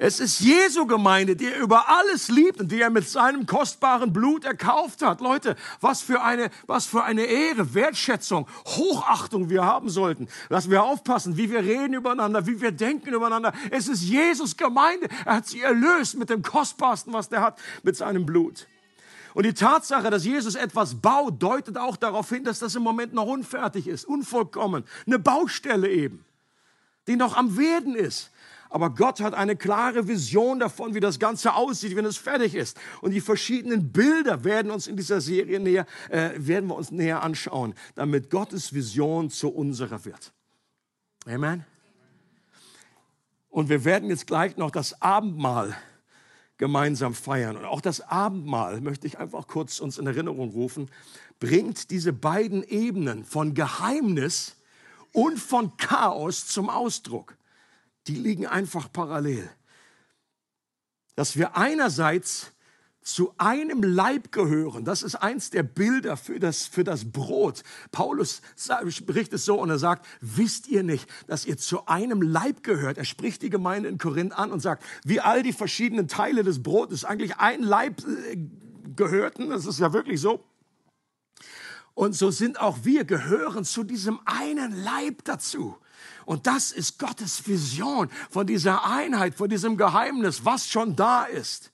Es 0.06 0.20
ist 0.20 0.41
Jesu 0.41 0.86
Gemeinde, 0.86 1.38
die 1.38 1.45
er 1.45 1.62
über 1.62 1.88
alles 1.88 2.28
liebt 2.28 2.60
und 2.60 2.70
die 2.74 2.82
er 2.82 2.89
mit 2.89 3.08
seinem 3.08 3.45
kostbaren 3.45 4.12
Blut 4.12 4.43
erkauft 4.43 5.01
hat. 5.01 5.22
Leute, 5.22 5.56
was 5.80 6.01
für 6.01 6.22
eine, 6.22 6.49
was 6.68 6.86
für 6.86 7.06
eine 7.06 7.24
Ehre, 7.24 7.74
Wertschätzung, 7.74 8.45
Hochachtung 8.66 9.49
wir 9.49 9.64
haben 9.64 9.88
sollten. 9.88 10.28
Dass 10.49 10.70
wir 10.70 10.84
aufpassen, 10.84 11.38
wie 11.38 11.49
wir 11.49 11.60
reden 11.60 11.93
übereinander, 11.93 12.45
wie 12.45 12.60
wir 12.60 12.74
denken 12.74 13.14
übereinander. 13.14 13.54
Es 13.72 13.88
ist 13.88 14.01
Jesus 14.01 14.58
Gemeinde. 14.58 15.08
Er 15.24 15.36
hat 15.36 15.47
sie 15.47 15.62
erlöst 15.62 16.18
mit 16.18 16.30
dem 16.30 16.41
kostbarsten, 16.41 17.14
was 17.14 17.30
der 17.30 17.39
hat, 17.39 17.58
mit 17.84 17.95
seinem 17.95 18.26
Blut. 18.26 18.68
Und 19.34 19.45
die 19.45 19.54
Tatsache, 19.54 20.10
dass 20.10 20.26
Jesus 20.26 20.56
etwas 20.56 20.95
baut, 20.95 21.41
deutet 21.41 21.78
auch 21.78 21.95
darauf 21.95 22.28
hin, 22.28 22.43
dass 22.43 22.60
das 22.60 22.76
im 22.76 22.84
Moment 22.84 23.14
noch 23.14 23.28
unfertig 23.28 23.88
ist, 23.88 24.04
unvollkommen. 24.04 24.84
Eine 25.08 25.20
Baustelle 25.20 25.89
eben, 25.89 26.26
die 27.08 27.16
noch 27.16 27.38
am 27.38 27.56
Werden 27.56 27.95
ist. 27.95 28.32
Aber 28.74 28.89
Gott 28.89 29.19
hat 29.19 29.36
eine 29.36 29.55
klare 29.55 30.07
Vision 30.07 30.57
davon, 30.57 30.95
wie 30.95 30.99
das 30.99 31.19
Ganze 31.19 31.53
aussieht, 31.53 31.95
wenn 31.95 32.05
es 32.05 32.17
fertig 32.17 32.55
ist. 32.55 32.76
Und 33.01 33.11
die 33.11 33.21
verschiedenen 33.21 33.91
Bilder 33.91 34.43
werden 34.43 34.71
uns 34.71 34.88
in 34.88 34.97
dieser 34.97 35.21
Serie 35.21 35.59
näher, 35.59 35.86
äh, 36.09 36.32
werden 36.38 36.69
wir 36.69 36.76
uns 36.76 36.89
näher 36.89 37.21
anschauen, 37.21 37.76
damit 37.93 38.32
Gottes 38.32 38.74
Vision 38.74 39.30
zu 39.30 39.49
unserer 39.49 40.05
wird. 40.05 40.34
Amen. 41.28 41.63
Und 43.49 43.69
wir 43.69 43.86
werden 43.86 44.09
jetzt 44.09 44.26
gleich 44.26 44.57
noch 44.57 44.71
das 44.71 44.99
Abendmahl 45.03 45.78
gemeinsam 46.57 47.13
feiern. 47.13 47.57
Und 47.57 47.65
auch 47.65 47.80
das 47.80 48.01
Abendmahl 48.01 48.82
möchte 48.82 49.05
ich 49.05 49.19
einfach 49.19 49.45
kurz 49.45 49.82
uns 49.82 49.99
in 49.99 50.07
Erinnerung 50.07 50.49
rufen, 50.49 50.89
bringt 51.39 51.91
diese 51.91 52.11
beiden 52.11 52.63
Ebenen 52.63 53.24
von 53.24 53.53
Geheimnis 53.53 54.55
und 55.11 55.38
von 55.38 55.78
Chaos 55.78 56.47
zum 56.47 56.71
Ausdruck 56.71 57.38
die 58.08 58.16
liegen 58.16 58.45
einfach 58.45 58.91
parallel. 58.91 59.49
Dass 61.16 61.38
wir 61.38 61.56
einerseits 61.56 62.54
zu 63.04 63.34
einem 63.38 63.84
Leib 63.84 64.32
gehören. 64.32 64.86
Das 64.86 65.04
ist 65.04 65.16
eins 65.16 65.49
der 65.49 65.64
Bilder 65.64 66.18
für 66.18 66.39
das, 66.39 66.66
für 66.66 66.84
das 66.84 67.12
Brot. 67.12 67.64
Paulus 67.91 68.41
spricht 68.89 69.34
es 69.34 69.45
so 69.45 69.60
und 69.60 69.70
er 69.70 69.78
sagt, 69.78 70.06
wisst 70.22 70.68
ihr 70.68 70.84
nicht, 70.84 71.08
dass 71.28 71.45
ihr 71.45 71.58
zu 71.58 71.86
einem 71.86 72.22
Leib 72.22 72.64
gehört? 72.64 72.97
Er 72.97 73.06
spricht 73.06 73.41
die 73.41 73.49
Gemeinde 73.49 73.89
in 73.89 73.97
Korinth 73.97 74.34
an 74.34 74.51
und 74.51 74.62
sagt, 74.62 74.84
wie 75.04 75.20
all 75.20 75.43
die 75.43 75.54
verschiedenen 75.54 76.08
Teile 76.08 76.43
des 76.43 76.64
Brotes 76.64 77.04
eigentlich 77.06 77.38
ein 77.38 77.62
Leib 77.62 78.01
äh, 78.08 78.38
gehörten. 78.95 79.49
Das 79.49 79.66
ist 79.66 79.80
ja 79.80 79.93
wirklich 79.93 80.22
so. 80.22 80.43
Und 81.93 82.16
so 82.16 82.32
sind 82.32 82.60
auch 82.60 82.80
wir 82.84 83.04
gehören 83.06 83.66
zu 83.66 83.84
diesem 83.84 84.20
einen 84.26 84.84
Leib 84.84 85.24
dazu. 85.26 85.78
Und 86.26 86.47
das 86.47 86.71
ist 86.71 86.99
Gottes 86.99 87.47
Vision 87.47 88.09
von 88.30 88.47
dieser 88.47 88.86
Einheit, 88.86 89.36
von 89.36 89.49
diesem 89.49 89.78
Geheimnis, 89.78 90.45
was 90.45 90.67
schon 90.67 90.95
da 90.95 91.24
ist. 91.24 91.74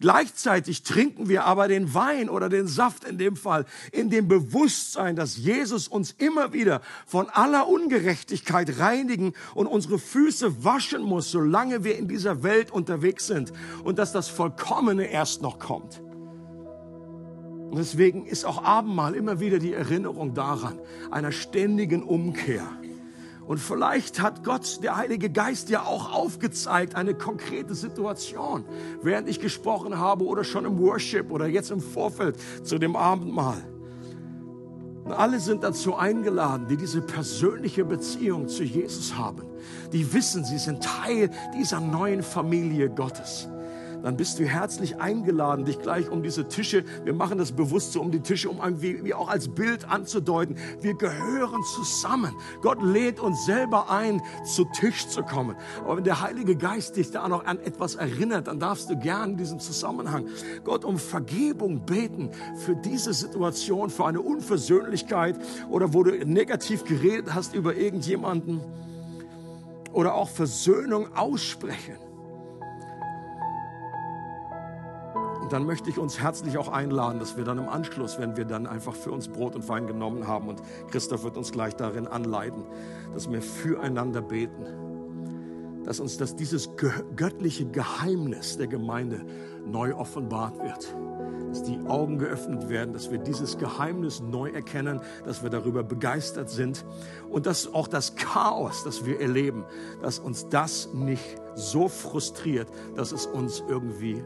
Gleichzeitig 0.00 0.82
trinken 0.82 1.28
wir 1.28 1.44
aber 1.44 1.68
den 1.68 1.92
Wein 1.92 2.28
oder 2.28 2.48
den 2.48 2.66
Saft 2.66 3.04
in 3.04 3.18
dem 3.18 3.36
Fall 3.36 3.64
in 3.92 4.10
dem 4.10 4.28
Bewusstsein, 4.28 5.16
dass 5.16 5.36
Jesus 5.36 5.88
uns 5.88 6.12
immer 6.12 6.52
wieder 6.52 6.80
von 7.06 7.28
aller 7.28 7.68
Ungerechtigkeit 7.68 8.78
reinigen 8.78 9.32
und 9.54 9.66
unsere 9.66 9.98
Füße 9.98 10.64
waschen 10.64 11.02
muss, 11.02 11.30
solange 11.30 11.84
wir 11.84 11.98
in 11.98 12.08
dieser 12.08 12.42
Welt 12.42 12.70
unterwegs 12.70 13.26
sind 13.26 13.52
und 13.82 13.98
dass 13.98 14.12
das 14.12 14.28
Vollkommene 14.28 15.06
erst 15.06 15.42
noch 15.42 15.58
kommt. 15.58 16.00
Und 17.70 17.76
deswegen 17.76 18.24
ist 18.24 18.44
auch 18.44 18.64
Abendmahl 18.64 19.14
immer 19.14 19.40
wieder 19.40 19.58
die 19.58 19.74
Erinnerung 19.74 20.32
daran, 20.32 20.78
einer 21.10 21.32
ständigen 21.32 22.02
Umkehr. 22.02 22.66
Und 23.48 23.56
vielleicht 23.56 24.20
hat 24.20 24.44
Gott, 24.44 24.82
der 24.82 24.98
Heilige 24.98 25.30
Geist, 25.30 25.70
ja 25.70 25.84
auch 25.84 26.12
aufgezeigt, 26.12 26.94
eine 26.94 27.14
konkrete 27.14 27.74
Situation, 27.74 28.66
während 29.00 29.26
ich 29.26 29.40
gesprochen 29.40 29.98
habe 29.98 30.26
oder 30.26 30.44
schon 30.44 30.66
im 30.66 30.78
Worship 30.78 31.30
oder 31.30 31.46
jetzt 31.46 31.70
im 31.70 31.80
Vorfeld 31.80 32.36
zu 32.62 32.78
dem 32.78 32.94
Abendmahl. 32.94 33.66
Und 35.02 35.12
alle 35.12 35.40
sind 35.40 35.64
dazu 35.64 35.94
eingeladen, 35.94 36.66
die 36.68 36.76
diese 36.76 37.00
persönliche 37.00 37.86
Beziehung 37.86 38.48
zu 38.48 38.64
Jesus 38.64 39.16
haben, 39.16 39.44
die 39.94 40.12
wissen, 40.12 40.44
sie 40.44 40.58
sind 40.58 40.84
Teil 40.84 41.30
dieser 41.58 41.80
neuen 41.80 42.22
Familie 42.22 42.90
Gottes 42.90 43.48
dann 44.02 44.16
bist 44.16 44.38
du 44.38 44.44
herzlich 44.44 45.00
eingeladen, 45.00 45.64
dich 45.64 45.80
gleich 45.80 46.10
um 46.10 46.22
diese 46.22 46.48
Tische, 46.48 46.84
wir 47.04 47.12
machen 47.12 47.38
das 47.38 47.52
bewusst 47.52 47.92
so 47.92 48.00
um 48.00 48.10
die 48.10 48.20
Tische, 48.20 48.48
um 48.48 48.60
irgendwie 48.62 49.14
auch 49.14 49.28
als 49.28 49.48
Bild 49.48 49.88
anzudeuten. 49.88 50.56
Wir 50.80 50.94
gehören 50.94 51.62
zusammen. 51.74 52.34
Gott 52.62 52.82
lädt 52.82 53.20
uns 53.20 53.44
selber 53.44 53.90
ein, 53.90 54.22
zu 54.44 54.64
Tisch 54.64 55.08
zu 55.08 55.22
kommen. 55.22 55.56
Aber 55.80 55.96
wenn 55.96 56.04
der 56.04 56.20
Heilige 56.20 56.56
Geist 56.56 56.96
dich 56.96 57.10
da 57.10 57.28
noch 57.28 57.46
an 57.46 57.58
etwas 57.58 57.96
erinnert, 57.96 58.46
dann 58.46 58.60
darfst 58.60 58.90
du 58.90 58.96
gern 58.96 59.32
in 59.32 59.36
diesem 59.36 59.60
Zusammenhang 59.60 60.26
Gott 60.64 60.84
um 60.84 60.98
Vergebung 60.98 61.84
beten 61.84 62.30
für 62.56 62.76
diese 62.76 63.12
Situation, 63.12 63.90
für 63.90 64.06
eine 64.06 64.20
Unversöhnlichkeit 64.20 65.38
oder 65.70 65.92
wo 65.94 66.02
du 66.02 66.12
negativ 66.26 66.84
geredet 66.84 67.34
hast 67.34 67.54
über 67.54 67.74
irgendjemanden 67.74 68.60
oder 69.92 70.14
auch 70.14 70.28
Versöhnung 70.28 71.14
aussprechen. 71.16 72.07
Und 75.48 75.54
dann 75.54 75.64
möchte 75.64 75.88
ich 75.88 75.98
uns 75.98 76.20
herzlich 76.20 76.58
auch 76.58 76.68
einladen, 76.68 77.20
dass 77.20 77.38
wir 77.38 77.44
dann 77.44 77.56
im 77.56 77.70
Anschluss, 77.70 78.18
wenn 78.18 78.36
wir 78.36 78.44
dann 78.44 78.66
einfach 78.66 78.94
für 78.94 79.10
uns 79.12 79.28
Brot 79.28 79.54
und 79.54 79.66
Wein 79.66 79.86
genommen 79.86 80.28
haben, 80.28 80.46
und 80.46 80.60
Christoph 80.90 81.24
wird 81.24 81.38
uns 81.38 81.52
gleich 81.52 81.74
darin 81.74 82.06
anleiten, 82.06 82.66
dass 83.14 83.32
wir 83.32 83.40
füreinander 83.40 84.20
beten. 84.20 84.66
Dass 85.84 86.00
uns 86.00 86.18
dass 86.18 86.36
dieses 86.36 86.68
göttliche 87.16 87.64
Geheimnis 87.64 88.58
der 88.58 88.66
Gemeinde 88.66 89.24
neu 89.64 89.94
offenbart 89.94 90.58
wird. 90.58 90.94
Dass 91.48 91.62
die 91.62 91.78
Augen 91.86 92.18
geöffnet 92.18 92.68
werden, 92.68 92.92
dass 92.92 93.10
wir 93.10 93.16
dieses 93.16 93.56
Geheimnis 93.56 94.20
neu 94.20 94.50
erkennen, 94.50 95.00
dass 95.24 95.42
wir 95.42 95.48
darüber 95.48 95.82
begeistert 95.82 96.50
sind 96.50 96.84
und 97.30 97.46
dass 97.46 97.72
auch 97.72 97.88
das 97.88 98.16
Chaos, 98.16 98.84
das 98.84 99.06
wir 99.06 99.18
erleben, 99.18 99.64
dass 100.02 100.18
uns 100.18 100.46
das 100.50 100.92
nicht 100.92 101.40
so 101.54 101.88
frustriert, 101.88 102.68
dass 102.96 103.12
es 103.12 103.24
uns 103.24 103.64
irgendwie 103.66 104.22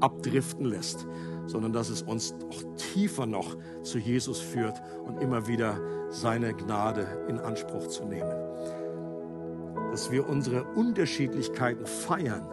abdriften 0.00 0.66
lässt, 0.66 1.06
sondern 1.46 1.72
dass 1.72 1.88
es 1.88 2.02
uns 2.02 2.34
auch 2.50 2.62
tiefer 2.76 3.26
noch 3.26 3.56
zu 3.82 3.98
Jesus 3.98 4.40
führt 4.40 4.80
und 5.06 5.20
immer 5.20 5.46
wieder 5.46 5.80
seine 6.10 6.54
Gnade 6.54 7.06
in 7.28 7.38
Anspruch 7.38 7.86
zu 7.88 8.04
nehmen. 8.04 8.34
Dass 9.90 10.10
wir 10.10 10.28
unsere 10.28 10.64
Unterschiedlichkeiten 10.74 11.86
feiern 11.86 12.46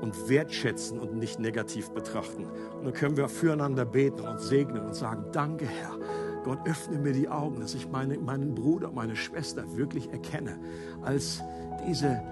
und 0.00 0.28
wertschätzen 0.28 0.98
und 0.98 1.16
nicht 1.16 1.38
negativ 1.38 1.90
betrachten. 1.90 2.44
Und 2.44 2.84
dann 2.84 2.92
können 2.92 3.16
wir 3.16 3.28
füreinander 3.28 3.84
beten 3.84 4.20
und 4.20 4.40
segnen 4.40 4.84
und 4.84 4.94
sagen, 4.94 5.24
danke 5.32 5.66
Herr. 5.66 5.98
Gott, 6.44 6.58
öffne 6.64 6.98
mir 6.98 7.12
die 7.12 7.28
Augen, 7.28 7.60
dass 7.60 7.74
ich 7.74 7.88
meine, 7.88 8.16
meinen 8.18 8.54
Bruder, 8.54 8.92
meine 8.92 9.16
Schwester 9.16 9.64
wirklich 9.76 10.12
erkenne 10.12 10.58
als 11.02 11.42
diese 11.88 12.22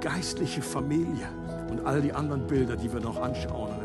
geistliche 0.00 0.62
Familie 0.62 1.28
und 1.70 1.84
all 1.84 2.00
die 2.00 2.12
anderen 2.12 2.46
Bilder, 2.46 2.76
die 2.76 2.92
wir 2.92 3.00
noch 3.00 3.20
anschauen 3.20 3.75